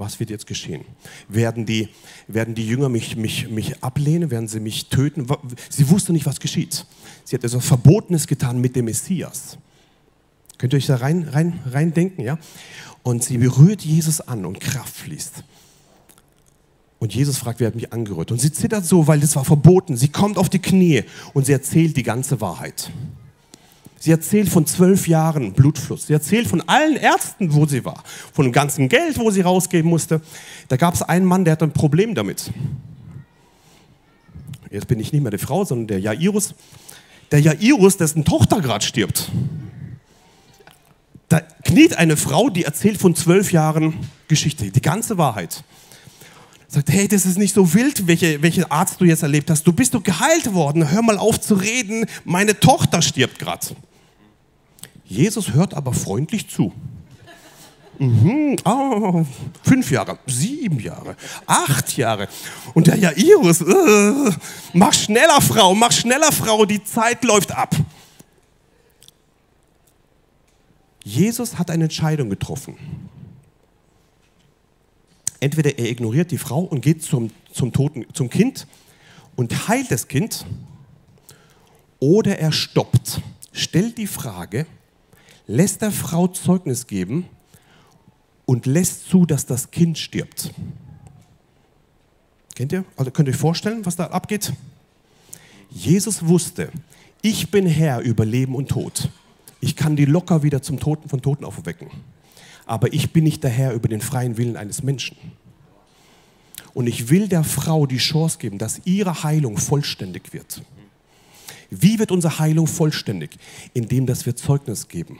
was 0.00 0.18
wird 0.18 0.30
jetzt 0.30 0.46
geschehen? 0.46 0.84
Werden 1.28 1.66
die, 1.66 1.90
werden 2.26 2.54
die 2.54 2.66
Jünger 2.66 2.88
mich, 2.88 3.16
mich, 3.16 3.48
mich 3.50 3.84
ablehnen? 3.84 4.30
Werden 4.30 4.48
sie 4.48 4.58
mich 4.58 4.88
töten? 4.88 5.26
Sie 5.68 5.88
wusste 5.90 6.12
nicht, 6.12 6.26
was 6.26 6.40
geschieht. 6.40 6.86
Sie 7.22 7.36
hat 7.36 7.44
etwas 7.44 7.64
Verbotenes 7.64 8.26
getan 8.26 8.60
mit 8.60 8.74
dem 8.74 8.86
Messias. 8.86 9.58
Könnt 10.60 10.74
ihr 10.74 10.76
euch 10.76 10.84
da 10.84 10.96
rein, 10.96 11.26
rein, 11.26 11.58
rein 11.72 11.94
denken? 11.94 12.20
Ja? 12.20 12.36
Und 13.02 13.24
sie 13.24 13.38
berührt 13.38 13.80
Jesus 13.80 14.20
an 14.20 14.44
und 14.44 14.60
Kraft 14.60 14.94
fließt. 14.94 15.42
Und 16.98 17.14
Jesus 17.14 17.38
fragt, 17.38 17.60
wer 17.60 17.68
hat 17.68 17.74
mich 17.76 17.94
angerührt? 17.94 18.30
Und 18.30 18.42
sie 18.42 18.52
zittert 18.52 18.84
so, 18.84 19.06
weil 19.06 19.20
das 19.20 19.36
war 19.36 19.44
verboten. 19.46 19.96
Sie 19.96 20.08
kommt 20.08 20.36
auf 20.36 20.50
die 20.50 20.58
Knie 20.58 21.04
und 21.32 21.46
sie 21.46 21.52
erzählt 21.52 21.96
die 21.96 22.02
ganze 22.02 22.42
Wahrheit. 22.42 22.90
Sie 23.98 24.10
erzählt 24.10 24.50
von 24.50 24.66
zwölf 24.66 25.08
Jahren 25.08 25.54
Blutfluss. 25.54 26.08
Sie 26.08 26.12
erzählt 26.12 26.46
von 26.46 26.60
allen 26.68 26.96
Ärzten, 26.96 27.54
wo 27.54 27.64
sie 27.64 27.86
war. 27.86 28.04
Von 28.34 28.44
dem 28.44 28.52
ganzen 28.52 28.90
Geld, 28.90 29.18
wo 29.18 29.30
sie 29.30 29.40
rausgeben 29.40 29.88
musste. 29.88 30.20
Da 30.68 30.76
gab 30.76 30.92
es 30.92 31.00
einen 31.00 31.24
Mann, 31.24 31.46
der 31.46 31.52
hatte 31.52 31.64
ein 31.64 31.72
Problem 31.72 32.14
damit. 32.14 32.52
Jetzt 34.70 34.88
bin 34.88 35.00
ich 35.00 35.10
nicht 35.10 35.22
mehr 35.22 35.30
die 35.30 35.38
Frau, 35.38 35.64
sondern 35.64 35.86
der 35.86 36.00
Jairus. 36.00 36.54
Der 37.30 37.40
Jairus, 37.40 37.96
dessen 37.96 38.26
Tochter 38.26 38.60
gerade 38.60 38.84
stirbt. 38.84 39.30
Da 41.30 41.40
kniet 41.64 41.96
eine 41.96 42.16
Frau, 42.16 42.50
die 42.50 42.64
erzählt 42.64 43.00
von 43.00 43.14
zwölf 43.14 43.52
Jahren 43.52 43.94
Geschichte, 44.26 44.68
die 44.70 44.82
ganze 44.82 45.16
Wahrheit. 45.16 45.62
Sagt, 46.66 46.90
hey, 46.90 47.06
das 47.06 47.24
ist 47.24 47.38
nicht 47.38 47.54
so 47.54 47.72
wild, 47.72 48.08
welche, 48.08 48.42
welchen 48.42 48.64
Arzt 48.64 49.00
du 49.00 49.04
jetzt 49.04 49.22
erlebt 49.22 49.48
hast. 49.48 49.64
Du 49.64 49.72
bist 49.72 49.94
doch 49.94 50.02
geheilt 50.02 50.52
worden. 50.52 50.90
Hör 50.90 51.02
mal 51.02 51.18
auf 51.18 51.40
zu 51.40 51.54
reden. 51.54 52.04
Meine 52.24 52.58
Tochter 52.58 53.00
stirbt 53.00 53.38
gerade. 53.38 53.68
Jesus 55.04 55.52
hört 55.52 55.74
aber 55.74 55.92
freundlich 55.92 56.50
zu. 56.50 56.72
Mhm, 58.00 58.56
oh, 58.64 59.24
fünf 59.62 59.90
Jahre, 59.90 60.18
sieben 60.26 60.80
Jahre, 60.80 61.16
acht 61.46 61.96
Jahre. 61.96 62.28
Und 62.72 62.86
der 62.86 62.96
Jairus, 62.96 63.60
äh, 63.60 64.32
mach 64.72 64.94
schneller, 64.94 65.40
Frau, 65.40 65.74
mach 65.74 65.92
schneller, 65.92 66.32
Frau, 66.32 66.64
die 66.64 66.82
Zeit 66.82 67.22
läuft 67.24 67.52
ab. 67.52 67.76
Jesus 71.10 71.58
hat 71.58 71.70
eine 71.70 71.84
Entscheidung 71.84 72.30
getroffen. 72.30 72.76
Entweder 75.40 75.78
er 75.78 75.90
ignoriert 75.90 76.30
die 76.30 76.38
Frau 76.38 76.60
und 76.60 76.82
geht 76.82 77.02
zum, 77.02 77.30
zum, 77.52 77.72
Toten, 77.72 78.06
zum 78.12 78.30
Kind 78.30 78.66
und 79.34 79.68
heilt 79.68 79.90
das 79.90 80.06
Kind, 80.06 80.46
oder 81.98 82.38
er 82.38 82.52
stoppt, 82.52 83.20
stellt 83.52 83.98
die 83.98 84.06
Frage, 84.06 84.66
lässt 85.46 85.82
der 85.82 85.90
Frau 85.90 86.28
Zeugnis 86.28 86.86
geben 86.86 87.26
und 88.46 88.66
lässt 88.66 89.08
zu, 89.08 89.26
dass 89.26 89.46
das 89.46 89.70
Kind 89.70 89.98
stirbt. 89.98 90.52
Kennt 92.54 92.72
ihr? 92.72 92.84
Also 92.96 93.10
könnt 93.10 93.28
ihr 93.28 93.34
euch 93.34 93.40
vorstellen, 93.40 93.84
was 93.84 93.96
da 93.96 94.06
abgeht? 94.06 94.52
Jesus 95.70 96.26
wusste, 96.26 96.70
ich 97.20 97.50
bin 97.50 97.66
Herr 97.66 98.00
über 98.00 98.24
Leben 98.24 98.54
und 98.54 98.68
Tod. 98.68 99.10
Ich 99.60 99.76
kann 99.76 99.96
die 99.96 100.06
locker 100.06 100.42
wieder 100.42 100.62
zum 100.62 100.80
Toten 100.80 101.08
von 101.08 101.22
Toten 101.22 101.44
aufwecken. 101.44 101.88
Aber 102.66 102.92
ich 102.92 103.12
bin 103.12 103.24
nicht 103.24 103.42
der 103.42 103.50
Herr 103.50 103.72
über 103.72 103.88
den 103.88 104.00
freien 104.00 104.36
Willen 104.36 104.56
eines 104.56 104.82
Menschen. 104.82 105.16
Und 106.72 106.86
ich 106.86 107.08
will 107.08 107.28
der 107.28 107.44
Frau 107.44 107.86
die 107.86 107.98
Chance 107.98 108.38
geben, 108.38 108.58
dass 108.58 108.80
ihre 108.84 109.22
Heilung 109.22 109.56
vollständig 109.56 110.32
wird. 110.32 110.62
Wie 111.68 111.98
wird 111.98 112.10
unsere 112.10 112.38
Heilung 112.38 112.66
vollständig? 112.66 113.30
Indem, 113.74 114.06
dass 114.06 114.26
wir 114.26 114.36
Zeugnis 114.36 114.88
geben. 114.88 115.18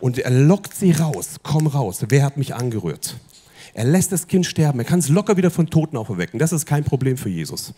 Und 0.00 0.18
er 0.18 0.30
lockt 0.30 0.74
sie 0.74 0.92
raus. 0.92 1.36
Komm 1.42 1.66
raus. 1.66 2.04
Wer 2.08 2.24
hat 2.24 2.36
mich 2.36 2.54
angerührt? 2.54 3.16
Er 3.78 3.84
lässt 3.84 4.10
das 4.10 4.26
Kind 4.26 4.44
sterben. 4.44 4.80
Er 4.80 4.84
kann 4.84 4.98
es 4.98 5.08
locker 5.08 5.36
wieder 5.36 5.52
von 5.52 5.70
Toten 5.70 5.96
auferwecken. 5.96 6.40
Das 6.40 6.52
ist 6.52 6.66
kein 6.66 6.82
Problem 6.82 7.16
für 7.16 7.28
Jesus. 7.28 7.72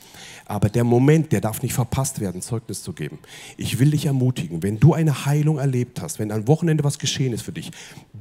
Aber 0.46 0.70
der 0.70 0.82
Moment, 0.82 1.30
der 1.30 1.42
darf 1.42 1.60
nicht 1.60 1.74
verpasst 1.74 2.20
werden, 2.20 2.40
Zeugnis 2.40 2.82
zu 2.82 2.94
geben. 2.94 3.18
Ich 3.58 3.78
will 3.78 3.90
dich 3.90 4.06
ermutigen, 4.06 4.62
wenn 4.62 4.80
du 4.80 4.94
eine 4.94 5.26
Heilung 5.26 5.58
erlebt 5.58 6.00
hast, 6.00 6.18
wenn 6.18 6.32
am 6.32 6.48
Wochenende 6.48 6.84
was 6.84 6.98
geschehen 6.98 7.34
ist 7.34 7.42
für 7.42 7.52
dich, 7.52 7.70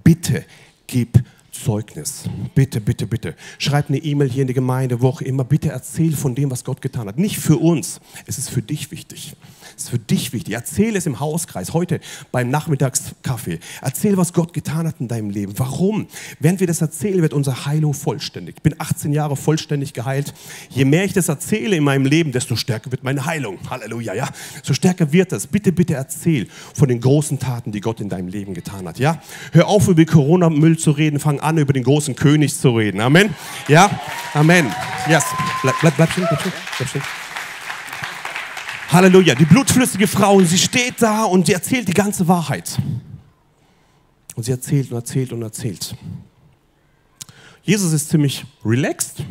bitte 0.03 0.43
gib 0.87 1.23
Zeugnis. 1.53 2.25
Bitte, 2.53 2.81
bitte, 2.81 3.07
bitte. 3.07 3.33
Schreib 3.59 3.87
eine 3.87 3.99
E-Mail 3.99 4.29
hier 4.29 4.41
in 4.41 4.49
die 4.49 4.53
Gemeinde, 4.53 5.01
wo 5.01 5.17
immer. 5.21 5.45
Bitte 5.45 5.69
erzähl 5.69 6.17
von 6.17 6.35
dem, 6.35 6.51
was 6.51 6.65
Gott 6.65 6.81
getan 6.81 7.07
hat. 7.07 7.17
Nicht 7.17 7.39
für 7.39 7.55
uns. 7.55 8.01
Es 8.25 8.37
ist 8.37 8.49
für 8.49 8.61
dich 8.61 8.91
wichtig. 8.91 9.37
Ist 9.79 9.89
für 9.89 9.99
dich 9.99 10.33
wichtig. 10.33 10.53
Erzähl 10.53 10.95
es 10.95 11.05
im 11.05 11.19
Hauskreis, 11.19 11.73
heute 11.73 11.99
beim 12.31 12.49
Nachmittagskaffee. 12.49 13.59
Erzähl, 13.81 14.17
was 14.17 14.33
Gott 14.33 14.53
getan 14.53 14.85
hat 14.87 14.95
in 14.99 15.07
deinem 15.07 15.29
Leben. 15.29 15.53
Warum? 15.57 16.07
Während 16.39 16.59
wir 16.59 16.67
das 16.67 16.81
erzählen, 16.81 17.21
wird 17.21 17.33
unsere 17.33 17.65
Heilung 17.65 17.93
vollständig. 17.93 18.57
Ich 18.57 18.61
bin 18.61 18.75
18 18.77 19.13
Jahre 19.13 19.35
vollständig 19.35 19.93
geheilt. 19.93 20.33
Je 20.69 20.85
mehr 20.85 21.05
ich 21.05 21.13
das 21.13 21.29
erzähle 21.29 21.77
in 21.77 21.83
meinem 21.83 22.05
Leben, 22.05 22.31
desto 22.31 22.55
stärker 22.55 22.91
wird 22.91 23.03
meine 23.03 23.25
Heilung. 23.25 23.57
Halleluja, 23.69 24.13
ja. 24.13 24.29
So 24.63 24.73
stärker 24.73 25.11
wird 25.13 25.31
das. 25.31 25.47
Bitte, 25.47 25.71
bitte 25.71 25.93
erzähl 25.93 26.47
von 26.73 26.87
den 26.87 26.99
großen 26.99 27.39
Taten, 27.39 27.71
die 27.71 27.79
Gott 27.81 28.01
in 28.01 28.09
deinem 28.09 28.27
Leben 28.27 28.53
getan 28.53 28.87
hat, 28.87 28.99
ja. 28.99 29.21
Hör 29.53 29.67
auf, 29.67 29.87
über 29.87 30.03
Corona-Müll 30.03 30.77
zu 30.77 30.91
reden. 30.91 31.19
Fang 31.19 31.39
an, 31.39 31.57
über 31.57 31.73
den 31.73 31.83
großen 31.83 32.15
König 32.15 32.55
zu 32.55 32.75
reden. 32.75 32.99
Amen. 32.99 33.33
Ja, 33.67 33.99
Amen. 34.33 34.71
Yes. 35.07 35.25
Bleib, 35.63 35.75
bleib, 35.81 35.95
bleib 35.95 36.11
stehen, 36.11 36.25
bleib 36.29 36.39
stehen, 36.39 36.53
bleib 36.77 36.89
stehen. 36.89 37.18
Halleluja. 38.91 39.36
Die 39.36 39.45
blutflüssige 39.45 40.08
Frau, 40.08 40.36
und 40.38 40.47
sie 40.47 40.58
steht 40.58 41.02
da 41.02 41.23
und 41.23 41.45
sie 41.45 41.54
erzählt 41.54 41.88
die 41.88 41.93
ganze 41.93 42.28
Wahrheit. 42.28 42.78
Und 44.36 44.43
sie 44.43 44.52
erzählt 44.52 44.91
und 44.91 44.97
erzählt 44.97 45.32
und 45.32 45.43
erzählt. 45.43 45.95
Jesus 47.62 47.93
ist 47.93 48.10
ziemlich 48.10 48.45
relaxed. 48.65 49.23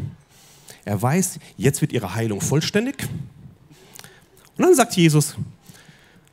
Er 0.85 1.03
weiß, 1.03 1.41
jetzt 1.57 1.81
wird 1.81 1.93
ihre 1.93 2.15
Heilung 2.15 2.41
vollständig. 2.41 3.09
Und 4.57 4.65
dann 4.65 4.75
sagt 4.77 4.97
Jesus, 4.97 5.35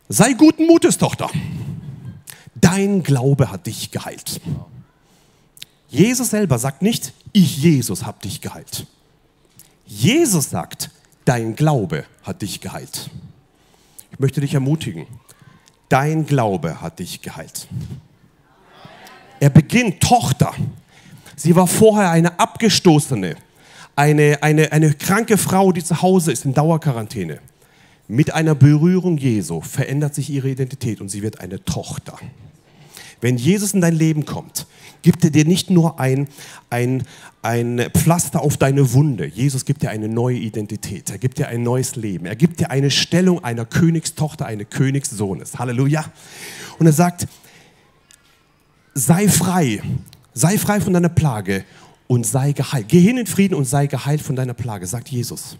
sei 0.07 0.33
guten 0.33 0.67
Mutes, 0.67 0.99
Tochter. 0.99 1.29
Dein 2.53 3.01
Glaube 3.01 3.49
hat 3.49 3.65
dich 3.65 3.89
geheilt. 3.89 4.39
Jesus 5.89 6.29
selber 6.29 6.59
sagt 6.59 6.83
nicht, 6.83 7.13
ich 7.33 7.57
Jesus 7.57 8.05
habe 8.05 8.19
dich 8.21 8.41
geheilt. 8.41 8.85
Jesus 9.87 10.49
sagt, 10.51 10.91
dein 11.25 11.55
Glaube 11.55 12.05
hat 12.23 12.41
dich 12.41 12.61
geheilt. 12.61 13.09
Ich 14.11 14.19
möchte 14.19 14.41
dich 14.41 14.53
ermutigen, 14.53 15.07
dein 15.89 16.25
Glaube 16.25 16.81
hat 16.81 16.99
dich 16.99 17.21
geheilt. 17.21 17.67
Er 19.39 19.49
beginnt, 19.49 20.01
Tochter, 20.01 20.53
Sie 21.35 21.55
war 21.55 21.67
vorher 21.67 22.11
eine 22.11 22.39
abgestoßene, 22.39 23.35
eine, 23.95 24.37
eine, 24.41 24.71
eine 24.71 24.93
kranke 24.93 25.37
Frau, 25.37 25.71
die 25.71 25.83
zu 25.83 26.01
Hause 26.01 26.31
ist 26.31 26.45
in 26.45 26.53
Dauerquarantäne. 26.53 27.39
Mit 28.07 28.33
einer 28.33 28.55
Berührung 28.55 29.17
Jesu 29.17 29.61
verändert 29.61 30.15
sich 30.15 30.29
ihre 30.29 30.49
Identität 30.49 31.01
und 31.01 31.09
sie 31.09 31.23
wird 31.23 31.41
eine 31.41 31.63
Tochter. 31.63 32.17
Wenn 33.21 33.37
Jesus 33.37 33.73
in 33.73 33.81
dein 33.81 33.95
Leben 33.95 34.25
kommt, 34.25 34.67
gibt 35.01 35.23
er 35.23 35.29
dir 35.29 35.45
nicht 35.45 35.69
nur 35.69 35.99
ein, 35.99 36.27
ein, 36.69 37.03
ein 37.41 37.89
Pflaster 37.93 38.41
auf 38.41 38.57
deine 38.57 38.93
Wunde. 38.93 39.25
Jesus 39.27 39.65
gibt 39.65 39.83
dir 39.83 39.91
eine 39.91 40.07
neue 40.07 40.37
Identität. 40.37 41.09
Er 41.11 41.17
gibt 41.17 41.37
dir 41.37 41.47
ein 41.47 41.61
neues 41.63 41.95
Leben. 41.95 42.25
Er 42.25 42.35
gibt 42.35 42.59
dir 42.59 42.71
eine 42.71 42.89
Stellung 42.89 43.43
einer 43.43 43.65
Königstochter, 43.65 44.45
eines 44.45 44.69
Königssohnes. 44.69 45.59
Halleluja. 45.59 46.05
Und 46.79 46.87
er 46.87 46.93
sagt, 46.93 47.27
sei 48.95 49.27
frei. 49.27 49.81
Sei 50.33 50.57
frei 50.57 50.81
von 50.81 50.93
deiner 50.93 51.09
Plage 51.09 51.63
und 52.07 52.25
sei 52.25 52.51
geheilt. 52.51 52.87
Geh 52.87 52.99
hin 52.99 53.17
in 53.17 53.27
Frieden 53.27 53.55
und 53.55 53.65
sei 53.65 53.87
geheilt 53.87 54.21
von 54.21 54.35
deiner 54.35 54.53
Plage, 54.53 54.87
sagt 54.87 55.09
Jesus. 55.09 55.57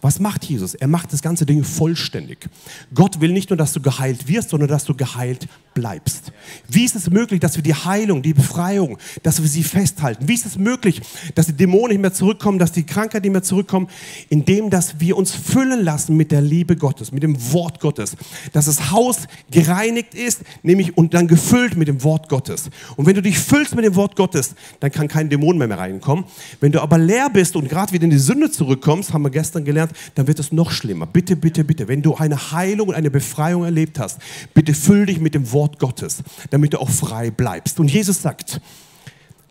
Was 0.00 0.18
macht 0.18 0.44
Jesus? 0.44 0.74
Er 0.74 0.88
macht 0.88 1.12
das 1.12 1.22
ganze 1.22 1.46
Ding 1.46 1.64
vollständig. 1.64 2.48
Gott 2.94 3.20
will 3.20 3.32
nicht 3.32 3.50
nur, 3.50 3.56
dass 3.56 3.72
du 3.72 3.80
geheilt 3.80 4.28
wirst, 4.28 4.50
sondern 4.50 4.68
dass 4.68 4.84
du 4.84 4.94
geheilt 4.94 5.48
bleibst. 5.74 6.32
Wie 6.68 6.84
ist 6.84 6.96
es 6.96 7.10
möglich, 7.10 7.40
dass 7.40 7.56
wir 7.56 7.62
die 7.62 7.74
Heilung, 7.74 8.22
die 8.22 8.34
Befreiung, 8.34 8.98
dass 9.22 9.40
wir 9.40 9.48
sie 9.48 9.62
festhalten? 9.62 10.26
Wie 10.28 10.34
ist 10.34 10.46
es 10.46 10.58
möglich, 10.58 11.00
dass 11.34 11.46
die 11.46 11.52
Dämonen 11.52 11.90
nicht 11.90 12.00
mehr 12.00 12.12
zurückkommen, 12.12 12.58
dass 12.58 12.72
die 12.72 12.84
Krankheit 12.84 13.22
nicht 13.22 13.32
mehr 13.32 13.42
zurückkommen? 13.42 13.88
Indem, 14.28 14.70
dass 14.70 15.00
wir 15.00 15.16
uns 15.16 15.32
füllen 15.32 15.84
lassen 15.84 16.16
mit 16.16 16.32
der 16.32 16.40
Liebe 16.40 16.76
Gottes, 16.76 17.12
mit 17.12 17.22
dem 17.22 17.52
Wort 17.52 17.80
Gottes. 17.80 18.16
Dass 18.52 18.66
das 18.66 18.90
Haus 18.90 19.28
gereinigt 19.50 20.14
ist, 20.14 20.42
nämlich 20.62 20.96
und 20.96 21.14
dann 21.14 21.28
gefüllt 21.28 21.76
mit 21.76 21.88
dem 21.88 22.02
Wort 22.02 22.28
Gottes. 22.28 22.70
Und 22.96 23.06
wenn 23.06 23.14
du 23.14 23.22
dich 23.22 23.38
füllst 23.38 23.74
mit 23.74 23.84
dem 23.84 23.94
Wort 23.94 24.16
Gottes, 24.16 24.54
dann 24.80 24.90
kann 24.90 25.08
kein 25.08 25.28
Dämon 25.28 25.58
mehr, 25.58 25.68
mehr 25.68 25.78
reinkommen. 25.78 26.24
Wenn 26.60 26.72
du 26.72 26.80
aber 26.80 26.98
leer 26.98 27.30
bist 27.30 27.54
und 27.56 27.68
gerade 27.68 27.92
wieder 27.92 28.04
in 28.04 28.10
die 28.10 28.18
Sünde 28.18 28.50
zurückkommst, 28.50 29.12
haben 29.12 29.22
wir 29.22 29.30
gestern 29.30 29.64
gelernt, 29.64 29.79
gelernt, 29.80 29.96
dann 30.14 30.26
wird 30.26 30.38
es 30.38 30.52
noch 30.52 30.70
schlimmer. 30.70 31.06
Bitte, 31.06 31.36
bitte, 31.36 31.64
bitte, 31.64 31.88
wenn 31.88 32.02
du 32.02 32.14
eine 32.14 32.52
Heilung 32.52 32.88
und 32.88 32.94
eine 32.94 33.10
Befreiung 33.10 33.64
erlebt 33.64 33.98
hast, 33.98 34.18
bitte 34.54 34.74
füll 34.74 35.06
dich 35.06 35.20
mit 35.20 35.34
dem 35.34 35.50
Wort 35.52 35.78
Gottes, 35.78 36.22
damit 36.50 36.72
du 36.72 36.80
auch 36.80 36.90
frei 36.90 37.30
bleibst. 37.30 37.80
Und 37.80 37.90
Jesus 37.90 38.22
sagt, 38.22 38.60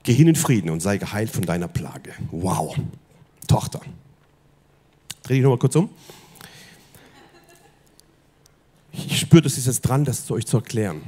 geh 0.04 0.14
hin 0.14 0.28
in 0.28 0.36
Frieden 0.36 0.70
und 0.70 0.82
sei 0.82 0.98
geheilt 0.98 1.30
von 1.30 1.44
deiner 1.44 1.68
Plage. 1.68 2.12
Wow, 2.32 2.76
Tochter. 3.48 3.82
Dreh 5.24 5.36
dich 5.36 5.44
nochmal 5.44 5.60
kurz 5.60 5.76
um. 5.76 5.90
Ich 8.92 9.20
spüre, 9.20 9.44
das 9.44 9.58
ist 9.58 9.68
jetzt 9.68 9.82
dran, 9.82 10.04
das 10.04 10.26
zu 10.26 10.34
euch 10.34 10.46
zu 10.46 10.58
erklären. 10.58 11.02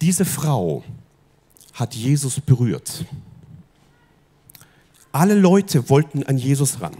Diese 0.00 0.24
Frau 0.24 0.82
hat 1.72 1.94
Jesus 1.94 2.40
berührt. 2.40 3.04
Alle 5.12 5.34
Leute 5.34 5.88
wollten 5.88 6.24
an 6.24 6.36
Jesus 6.36 6.80
ran. 6.80 6.96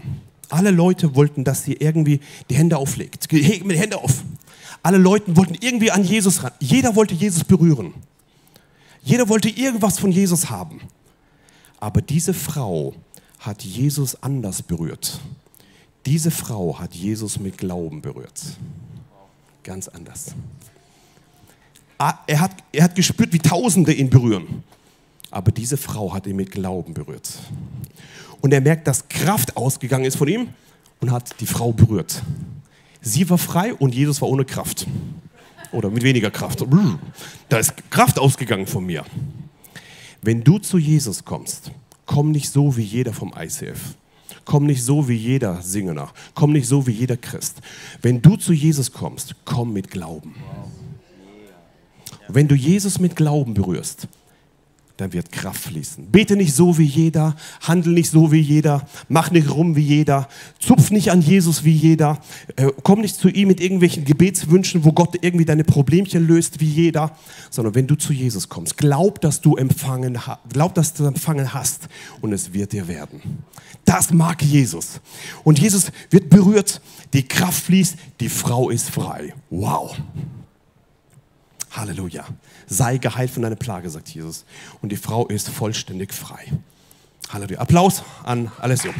Alle 0.49 0.71
Leute 0.71 1.15
wollten, 1.15 1.43
dass 1.43 1.63
sie 1.63 1.73
irgendwie 1.73 2.19
die 2.49 2.55
Hände 2.55 2.77
auflegt. 2.77 3.31
Mir 3.31 3.41
die 3.41 3.79
Hände 3.79 3.97
auf. 3.97 4.23
Alle 4.81 4.97
Leute 4.97 5.35
wollten 5.35 5.55
irgendwie 5.59 5.91
an 5.91 6.03
Jesus 6.03 6.43
ran. 6.43 6.51
Jeder 6.59 6.95
wollte 6.95 7.13
Jesus 7.13 7.43
berühren. 7.43 7.93
Jeder 9.01 9.27
wollte 9.27 9.49
irgendwas 9.49 9.99
von 9.99 10.11
Jesus 10.11 10.49
haben. 10.49 10.81
Aber 11.79 12.01
diese 12.01 12.33
Frau 12.33 12.93
hat 13.39 13.63
Jesus 13.63 14.21
anders 14.23 14.61
berührt. 14.61 15.19
Diese 16.05 16.31
Frau 16.31 16.79
hat 16.79 16.93
Jesus 16.93 17.39
mit 17.39 17.57
Glauben 17.57 18.01
berührt. 18.01 18.41
Ganz 19.63 19.87
anders. 19.87 20.33
Ah, 21.97 22.19
er 22.27 22.39
hat, 22.39 22.51
er 22.71 22.85
hat 22.85 22.95
gespürt, 22.95 23.33
wie 23.33 23.39
Tausende 23.39 23.91
ihn 23.91 24.09
berühren. 24.09 24.63
Aber 25.29 25.51
diese 25.51 25.75
Frau 25.75 26.13
hat 26.13 26.25
ihn 26.25 26.37
mit 26.37 26.51
Glauben 26.51 26.93
berührt 26.93 27.29
und 28.41 28.53
er 28.53 28.61
merkt, 28.61 28.87
dass 28.87 29.07
Kraft 29.09 29.57
ausgegangen 29.57 30.05
ist 30.05 30.17
von 30.17 30.27
ihm 30.27 30.49
und 30.99 31.11
hat 31.11 31.39
die 31.39 31.47
Frau 31.47 31.71
berührt. 31.71 32.21
Sie 33.01 33.29
war 33.29 33.37
frei 33.37 33.73
und 33.73 33.95
Jesus 33.95 34.21
war 34.21 34.29
ohne 34.29 34.45
Kraft. 34.45 34.87
Oder 35.71 35.89
mit 35.89 36.03
weniger 36.03 36.31
Kraft. 36.31 36.65
Da 37.49 37.57
ist 37.57 37.73
Kraft 37.89 38.19
ausgegangen 38.19 38.67
von 38.67 38.85
mir. 38.85 39.03
Wenn 40.21 40.43
du 40.43 40.59
zu 40.59 40.77
Jesus 40.77 41.23
kommst, 41.25 41.71
komm 42.05 42.31
nicht 42.31 42.49
so 42.49 42.77
wie 42.77 42.83
jeder 42.83 43.13
vom 43.13 43.33
ICF. 43.37 43.95
Komm 44.45 44.65
nicht 44.65 44.83
so 44.83 45.09
wie 45.09 45.15
jeder 45.15 45.61
Singener. 45.61 46.09
Komm 46.33 46.53
nicht 46.53 46.67
so 46.67 46.87
wie 46.87 46.91
jeder 46.91 47.17
Christ. 47.17 47.57
Wenn 48.01 48.21
du 48.21 48.37
zu 48.37 48.53
Jesus 48.53 48.91
kommst, 48.91 49.35
komm 49.43 49.73
mit 49.73 49.91
Glauben. 49.91 50.35
Wenn 52.29 52.47
du 52.47 52.55
Jesus 52.55 52.99
mit 52.99 53.15
Glauben 53.15 53.53
berührst, 53.53 54.07
dann 54.97 55.13
wird 55.13 55.31
Kraft 55.31 55.61
fließen. 55.61 56.07
Bete 56.11 56.35
nicht 56.35 56.53
so 56.53 56.77
wie 56.77 56.83
jeder, 56.83 57.35
handel 57.61 57.93
nicht 57.93 58.09
so 58.09 58.31
wie 58.31 58.39
jeder, 58.39 58.87
mach 59.07 59.31
nicht 59.31 59.49
rum 59.49 59.75
wie 59.75 59.81
jeder, 59.81 60.27
zupf 60.59 60.91
nicht 60.91 61.11
an 61.11 61.21
Jesus 61.21 61.63
wie 61.63 61.71
jeder, 61.71 62.19
äh, 62.55 62.71
komm 62.83 63.01
nicht 63.01 63.15
zu 63.15 63.29
ihm 63.29 63.47
mit 63.47 63.61
irgendwelchen 63.61 64.05
Gebetswünschen, 64.05 64.83
wo 64.83 64.91
Gott 64.91 65.15
irgendwie 65.21 65.45
deine 65.45 65.63
Problemchen 65.63 66.27
löst 66.27 66.59
wie 66.59 66.65
jeder, 66.65 67.15
sondern 67.51 67.75
wenn 67.75 67.87
du 67.87 67.95
zu 67.95 68.11
Jesus 68.11 68.49
kommst, 68.49 68.77
glaub, 68.77 69.21
dass 69.21 69.41
du 69.41 69.55
empfangen, 69.55 70.17
glaub, 70.51 70.73
dass 70.73 70.93
du 70.93 71.05
empfangen 71.05 71.53
hast 71.53 71.87
und 72.21 72.33
es 72.33 72.53
wird 72.53 72.73
dir 72.73 72.87
werden. 72.87 73.21
Das 73.85 74.11
mag 74.11 74.41
Jesus. 74.41 74.99
Und 75.43 75.59
Jesus 75.59 75.91
wird 76.09 76.29
berührt, 76.29 76.81
die 77.13 77.23
Kraft 77.23 77.63
fließt, 77.63 77.95
die 78.19 78.29
Frau 78.29 78.69
ist 78.69 78.89
frei. 78.89 79.33
Wow. 79.49 79.95
Halleluja. 81.77 82.25
Sei 82.67 82.97
geheilt 82.97 83.31
von 83.31 83.43
deiner 83.43 83.55
Plage, 83.55 83.89
sagt 83.89 84.09
Jesus. 84.09 84.45
Und 84.81 84.91
die 84.91 84.97
Frau 84.97 85.27
ist 85.27 85.49
vollständig 85.49 86.13
frei. 86.13 86.51
Halleluja. 87.29 87.59
Applaus 87.59 88.03
an 88.23 88.51
Alessio. 88.59 88.93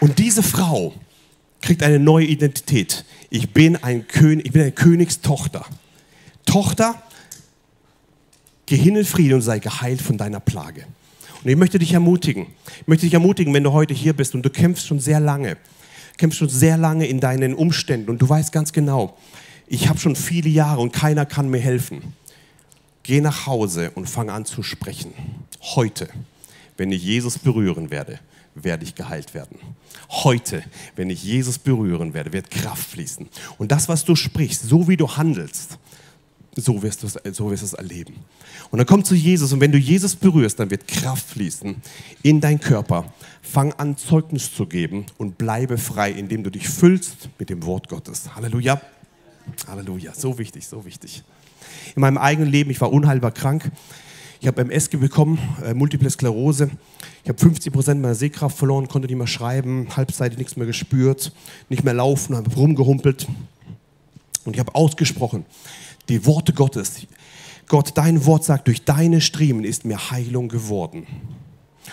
Und 0.00 0.18
diese 0.18 0.42
Frau 0.42 0.94
kriegt 1.60 1.82
eine 1.82 1.98
neue 1.98 2.26
Identität. 2.26 3.04
Ich 3.30 3.52
bin, 3.52 3.76
ein 3.82 4.06
König, 4.06 4.46
ich 4.46 4.52
bin 4.52 4.62
eine 4.62 4.72
Königstochter. 4.72 5.64
Tochter, 6.46 7.02
geh 8.66 8.76
hin 8.76 8.96
in 8.96 9.04
Frieden 9.04 9.34
und 9.34 9.42
sei 9.42 9.58
geheilt 9.58 10.00
von 10.00 10.16
deiner 10.16 10.40
Plage. 10.40 10.86
Und 11.42 11.50
ich 11.50 11.56
möchte 11.56 11.78
dich 11.78 11.92
ermutigen, 11.92 12.46
ich 12.80 12.88
möchte 12.88 13.06
dich 13.06 13.14
ermutigen, 13.14 13.52
wenn 13.54 13.64
du 13.64 13.72
heute 13.72 13.94
hier 13.94 14.12
bist 14.12 14.34
und 14.34 14.42
du 14.42 14.50
kämpfst 14.50 14.86
schon 14.86 14.98
sehr 14.98 15.20
lange 15.20 15.56
kämpfst 16.18 16.38
schon 16.38 16.48
sehr 16.48 16.76
lange 16.76 17.06
in 17.06 17.20
deinen 17.20 17.54
Umständen 17.54 18.10
und 18.10 18.20
du 18.20 18.28
weißt 18.28 18.52
ganz 18.52 18.72
genau, 18.72 19.16
ich 19.66 19.88
habe 19.88 19.98
schon 19.98 20.16
viele 20.16 20.48
Jahre 20.48 20.80
und 20.80 20.92
keiner 20.92 21.26
kann 21.26 21.48
mir 21.48 21.60
helfen. 21.60 22.14
Geh 23.02 23.20
nach 23.20 23.46
Hause 23.46 23.90
und 23.94 24.08
fang 24.08 24.28
an 24.28 24.44
zu 24.44 24.62
sprechen. 24.62 25.12
Heute, 25.74 26.08
wenn 26.76 26.92
ich 26.92 27.02
Jesus 27.02 27.38
berühren 27.38 27.90
werde, 27.90 28.18
werde 28.54 28.84
ich 28.84 28.94
geheilt 28.94 29.34
werden. 29.34 29.58
Heute, 30.10 30.62
wenn 30.96 31.10
ich 31.10 31.22
Jesus 31.22 31.58
berühren 31.58 32.14
werde, 32.14 32.32
wird 32.32 32.50
Kraft 32.50 32.90
fließen. 32.90 33.28
Und 33.56 33.72
das, 33.72 33.88
was 33.88 34.04
du 34.04 34.16
sprichst, 34.16 34.62
so 34.68 34.88
wie 34.88 34.96
du 34.96 35.16
handelst, 35.16 35.78
so 36.58 36.82
wirst 36.82 37.02
du 37.02 37.06
es, 37.06 37.36
so 37.36 37.50
wirst 37.50 37.74
erleben. 37.74 38.14
Und 38.70 38.78
dann 38.78 38.86
komm 38.86 39.04
zu 39.04 39.14
Jesus 39.14 39.52
und 39.52 39.60
wenn 39.60 39.72
du 39.72 39.78
Jesus 39.78 40.16
berührst, 40.16 40.58
dann 40.58 40.70
wird 40.70 40.86
Kraft 40.86 41.28
fließen 41.28 41.76
in 42.22 42.40
deinen 42.40 42.60
Körper. 42.60 43.12
Fang 43.42 43.72
an, 43.74 43.96
Zeugnis 43.96 44.54
zu 44.54 44.66
geben 44.66 45.06
und 45.16 45.38
bleibe 45.38 45.78
frei, 45.78 46.10
indem 46.10 46.42
du 46.42 46.50
dich 46.50 46.68
füllst 46.68 47.28
mit 47.38 47.50
dem 47.50 47.64
Wort 47.64 47.88
Gottes. 47.88 48.34
Halleluja. 48.34 48.80
Halleluja. 49.66 50.12
So 50.14 50.38
wichtig, 50.38 50.66
so 50.66 50.84
wichtig. 50.84 51.22
In 51.94 52.00
meinem 52.00 52.18
eigenen 52.18 52.50
Leben, 52.50 52.70
ich 52.70 52.80
war 52.80 52.92
unheilbar 52.92 53.32
krank. 53.32 53.70
Ich 54.40 54.46
habe 54.46 54.60
MS 54.60 54.88
bekommen, 54.88 55.38
äh, 55.64 55.74
Multiple 55.74 56.08
Sklerose. 56.10 56.70
Ich 57.24 57.28
habe 57.28 57.38
50 57.38 57.72
Prozent 57.72 58.00
meiner 58.00 58.14
Sehkraft 58.14 58.56
verloren, 58.56 58.86
konnte 58.88 59.08
nicht 59.08 59.16
mehr 59.16 59.26
schreiben, 59.26 59.88
halbseitig 59.96 60.38
nichts 60.38 60.56
mehr 60.56 60.66
gespürt, 60.66 61.32
nicht 61.68 61.84
mehr 61.84 61.94
laufen, 61.94 62.36
habe 62.36 62.54
rumgehumpelt. 62.54 63.26
Und 64.48 64.54
ich 64.54 64.60
habe 64.60 64.74
ausgesprochen, 64.74 65.44
die 66.08 66.24
Worte 66.24 66.54
Gottes. 66.54 67.06
Gott, 67.68 67.92
dein 67.94 68.24
Wort 68.24 68.44
sagt, 68.44 68.66
durch 68.66 68.82
deine 68.82 69.20
Striemen 69.20 69.62
ist 69.62 69.84
mir 69.84 70.10
Heilung 70.10 70.48
geworden. 70.48 71.06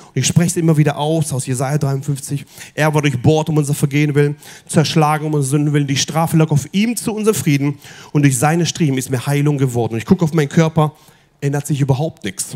Und 0.08 0.16
ich 0.16 0.26
spreche 0.26 0.48
es 0.48 0.56
immer 0.56 0.78
wieder 0.78 0.98
aus, 0.98 1.34
aus 1.34 1.46
Jesaja 1.46 1.78
53. 1.78 2.46
Er 2.74 2.94
war 2.94 3.02
durchbohrt 3.02 3.50
um 3.50 3.58
unser 3.58 3.74
Vergehen 3.74 4.16
willen, 4.16 4.38
zerschlagen 4.68 5.26
um 5.26 5.34
unsere 5.34 5.52
Sünden 5.52 5.74
willen. 5.74 5.86
Die 5.86 5.98
Strafe 5.98 6.38
lag 6.38 6.50
auf 6.50 6.66
ihm 6.72 6.96
zu 6.96 7.14
unserem 7.14 7.36
Frieden 7.36 7.78
und 8.14 8.24
durch 8.24 8.40
seine 8.40 8.66
Striemen 8.66 8.98
ist 8.98 9.10
mir 9.10 9.28
Heilung 9.28 9.58
geworden. 9.58 9.96
Und 9.96 10.00
ich 10.00 10.06
gucke 10.06 10.24
auf 10.24 10.34
meinen 10.34 10.48
Körper, 10.48 10.94
ändert 11.42 11.68
sich 11.68 11.82
überhaupt 11.82 12.24
nichts. 12.24 12.56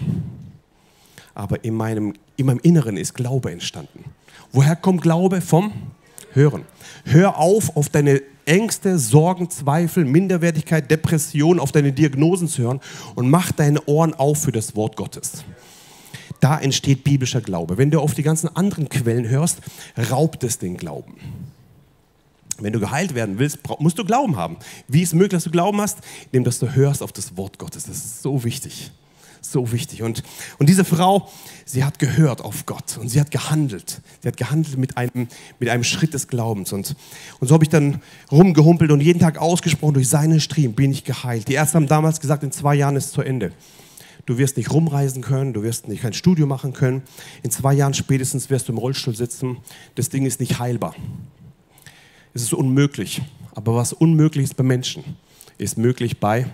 Aber 1.36 1.62
in 1.66 1.74
meinem, 1.74 2.14
in 2.38 2.46
meinem 2.46 2.60
Inneren 2.64 2.96
ist 2.96 3.16
Glaube 3.16 3.52
entstanden. 3.52 4.06
Woher 4.54 4.78
kommt 4.78 5.02
Glaube? 5.02 5.42
Vom 5.42 5.74
Hören. 6.32 6.64
Hör 7.04 7.38
auf, 7.38 7.76
auf 7.76 7.90
deine 7.90 8.22
Ängste, 8.50 8.98
Sorgen, 8.98 9.50
Zweifel, 9.50 10.06
Minderwertigkeit, 10.06 10.90
Depression, 10.90 11.60
auf 11.60 11.72
deine 11.72 11.94
Diagnosen 11.94 12.48
zu 12.48 12.64
hören 12.64 12.82
und 13.14 13.30
mach 13.30 13.52
deine 13.52 13.84
Ohren 13.86 14.16
auf 14.16 14.42
für 14.42 14.52
das 14.52 14.76
Wort 14.76 14.96
Gottes. 14.96 15.44
Da 16.40 16.58
entsteht 16.58 17.04
biblischer 17.04 17.42
Glaube. 17.42 17.78
Wenn 17.78 17.92
du 17.92 18.00
auf 18.00 18.16
die 18.16 18.24
ganzen 18.24 18.56
anderen 18.56 18.90
Quellen 18.90 19.30
hörst, 19.30 19.60
raubt 20.10 20.44
es 20.44 20.58
den 20.58 20.78
Glauben. 20.78 21.16
Wenn 22.58 22.74
du 22.74 22.80
geheilt 22.80 23.14
werden 23.14 23.38
willst, 23.38 23.60
musst 23.80 24.00
du 24.00 24.04
Glauben 24.04 24.36
haben. 24.36 24.58
Wie 24.88 25.04
ist 25.04 25.10
es 25.10 25.14
möglich, 25.14 25.38
dass 25.38 25.44
du 25.44 25.52
Glauben 25.52 25.80
hast? 25.80 26.00
Indem, 26.32 26.44
dass 26.44 26.60
du 26.60 26.74
hörst 26.74 27.04
auf 27.04 27.12
das 27.12 27.38
Wort 27.38 27.60
Gottes. 27.60 27.84
Das 27.86 27.98
ist 27.98 28.22
so 28.24 28.44
wichtig. 28.44 28.92
So 29.42 29.72
wichtig. 29.72 30.04
Und, 30.04 30.24
und 30.58 30.70
diese 30.70 30.84
Frau, 30.84 31.30
sie 31.66 31.84
hat 31.84 32.00
gehört 32.00 32.42
auf 32.42 32.66
Gott 32.66 32.98
und 32.98 33.10
sie 33.10 33.20
hat 33.20 33.32
gehandelt. 33.32 34.02
Sie 34.22 34.28
hat 34.28 34.38
gehandelt 34.38 34.78
mit 34.78 34.98
einem, 34.98 35.28
mit 35.60 35.70
einem 35.70 35.84
Schritt 35.84 36.14
des 36.14 36.28
Glaubens. 36.28 36.74
Und, 36.74 36.96
und 37.40 37.48
so 37.48 37.54
habe 37.54 37.64
ich 37.64 37.70
dann 37.70 38.02
rumgehumpelt 38.32 38.92
und 38.92 39.02
jeden 39.02 39.20
Tag 39.20 39.38
ausgesprochen, 39.38 39.96
durch 39.96 40.10
seine 40.10 40.40
Striemen 40.40 40.76
bin 40.76 40.92
ich 40.92 41.04
geheilt. 41.04 41.48
Die 41.48 41.54
Ärzte 41.54 41.76
haben 41.76 41.88
damals 41.88 42.20
gesagt, 42.20 42.44
in 42.44 42.52
zwei 42.52 42.76
Jahren 42.76 42.96
ist 42.96 43.06
es 43.06 43.12
zu 43.12 43.22
Ende. 43.22 43.52
Du 44.26 44.38
wirst 44.38 44.58
nicht 44.58 44.72
rumreisen 44.72 45.24
können, 45.24 45.54
du 45.54 45.64
wirst 45.64 45.88
nicht 45.88 46.04
kein 46.04 46.14
Studio 46.14 46.46
machen 46.46 46.74
können. 46.74 47.02
In 47.42 47.50
zwei 47.50 47.74
Jahren 47.74 47.96
spätestens 47.96 48.50
wirst 48.52 48.68
du 48.68 48.74
im 48.74 48.78
Rollstuhl 48.78 49.16
sitzen. 49.16 49.58
Das 49.96 50.10
Ding 50.10 50.26
ist 50.26 50.40
nicht 50.40 50.60
heilbar. 50.60 50.94
Es 52.34 52.44
ist 52.44 52.54
unmöglich. 52.54 53.22
Aber 53.56 53.76
was 53.76 53.92
unmöglich 53.92 54.44
ist 54.44 54.56
bei 54.56 54.64
Menschen, 54.64 55.04
ist 55.58 55.78
möglich 55.78 56.20
bei 56.20 56.46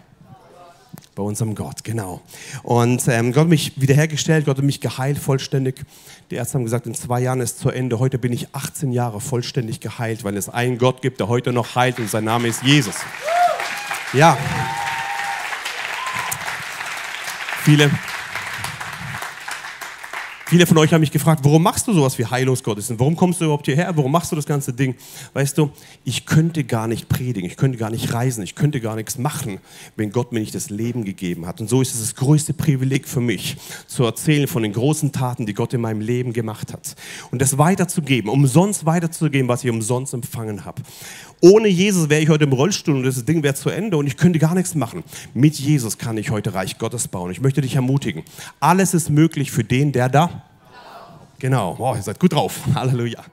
bei 1.16 1.24
unserem 1.24 1.56
Gott, 1.56 1.84
genau. 1.84 2.22
Und 2.62 3.08
ähm, 3.08 3.32
Gott 3.32 3.44
hat 3.44 3.48
mich 3.48 3.80
wiederhergestellt, 3.82 4.46
Gott 4.46 4.58
hat 4.58 4.66
mich 4.66 4.82
geheilt 4.82 5.18
vollständig. 5.18 5.86
Die 6.30 6.36
Ärzte 6.36 6.56
haben 6.56 6.66
gesagt, 6.66 6.86
in 6.86 6.94
zwei 6.94 7.22
Jahren 7.22 7.40
ist 7.40 7.60
zu 7.60 7.70
Ende. 7.70 8.00
Heute 8.00 8.18
bin 8.18 8.34
ich 8.34 8.54
18 8.54 8.92
Jahre 8.92 9.22
vollständig 9.22 9.80
geheilt, 9.80 10.26
weil 10.26 10.36
es 10.36 10.50
einen 10.50 10.78
Gott 10.78 11.02
gibt, 11.02 11.22
der 11.22 11.30
heute 11.30 11.54
noch 11.54 11.76
heilt 11.76 12.00
und 12.00 12.10
sein 12.10 12.26
Name 12.26 12.50
ist 12.50 12.64
Jesus. 12.64 12.96
Ja. 14.14 14.38
Viele, 17.64 17.90
Viele 20.48 20.68
von 20.68 20.78
euch 20.78 20.94
haben 20.94 21.02
mich 21.02 21.12
gefragt, 21.12 21.44
warum 21.44 21.64
machst 21.64 21.88
du 21.88 21.94
sowas 21.94 22.20
wie 22.20 22.26
Heilungsgottesdienst? 22.26 23.00
Warum 23.00 23.16
kommst 23.16 23.42
du 23.42 23.46
überhaupt 23.46 23.66
hierher? 23.66 23.92
Warum 23.98 24.12
machst 24.12 24.32
du 24.32 24.36
das 24.36 24.46
ganze 24.46 24.74
Ding? 24.74 24.94
Weißt 25.34 25.58
du, 25.58 25.72
ich 26.04 26.28
könnte 26.28 26.64
gar 26.64 26.88
nicht 26.88 27.10
predigen, 27.10 27.50
ich 27.50 27.58
könnte 27.58 27.80
gar 27.80 27.90
nicht 27.90 28.14
reisen, 28.14 28.44
ich 28.44 28.54
könnte 28.54 28.80
gar 28.80 28.96
nichts 28.96 29.18
machen, 29.18 29.58
wenn 29.96 30.12
Gott 30.12 30.34
mir 30.34 30.42
nicht 30.42 30.54
das 30.54 30.70
Leben 30.70 31.04
gegeben 31.04 31.48
hat. 31.48 31.62
Und 31.62 31.68
so 31.68 31.82
ist 31.82 31.96
es 31.96 32.02
das 32.02 32.16
größte 32.16 32.54
Privileg 32.54 33.08
für 33.08 33.22
mich, 33.22 33.58
zu 33.88 34.04
erzählen 34.04 34.48
von 34.48 34.62
den 34.62 34.74
großen 34.74 35.12
Taten, 35.12 35.48
die 35.48 35.56
Gott 35.56 35.74
in 35.74 35.82
meinem 35.82 36.02
Leben 36.02 36.32
gemacht 36.32 36.74
hat. 36.74 36.96
Und 37.32 37.42
das 37.42 37.58
weiterzugeben, 37.58 38.30
umsonst 38.30 38.86
weiterzugeben, 38.86 39.48
was 39.48 39.64
ich 39.64 39.72
umsonst 39.72 40.14
empfangen 40.14 40.64
habe. 40.64 40.84
Ohne 41.42 41.68
Jesus 41.68 42.10
wäre 42.10 42.22
ich 42.22 42.30
heute 42.30 42.46
im 42.46 42.54
Rollstuhl 42.54 42.96
und 42.96 43.04
das 43.04 43.26
Ding 43.26 43.44
wäre 43.44 43.56
zu 43.56 43.70
Ende 43.70 43.98
und 43.98 44.08
ich 44.08 44.16
könnte 44.16 44.40
gar 44.40 44.54
nichts 44.54 44.74
machen. 44.74 45.04
Mit 45.34 45.56
Jesus 45.56 45.98
kann 45.98 46.18
ich 46.18 46.30
heute 46.30 46.54
Reich 46.54 46.78
Gottes 46.78 47.08
bauen. 47.08 47.32
Ich 47.32 47.42
möchte 47.42 47.62
dich 47.62 47.76
ermutigen. 47.76 48.24
Alles 48.60 48.94
ist 48.94 49.10
möglich 49.10 49.52
für 49.52 49.64
den, 49.64 49.92
der 49.92 50.10
da 50.10 50.35
Genau, 51.40 51.78
wow, 51.78 51.96
ihr 51.96 52.02
seid 52.02 52.20
gut 52.20 52.34
drauf. 52.34 52.62
Halleluja. 52.76 53.24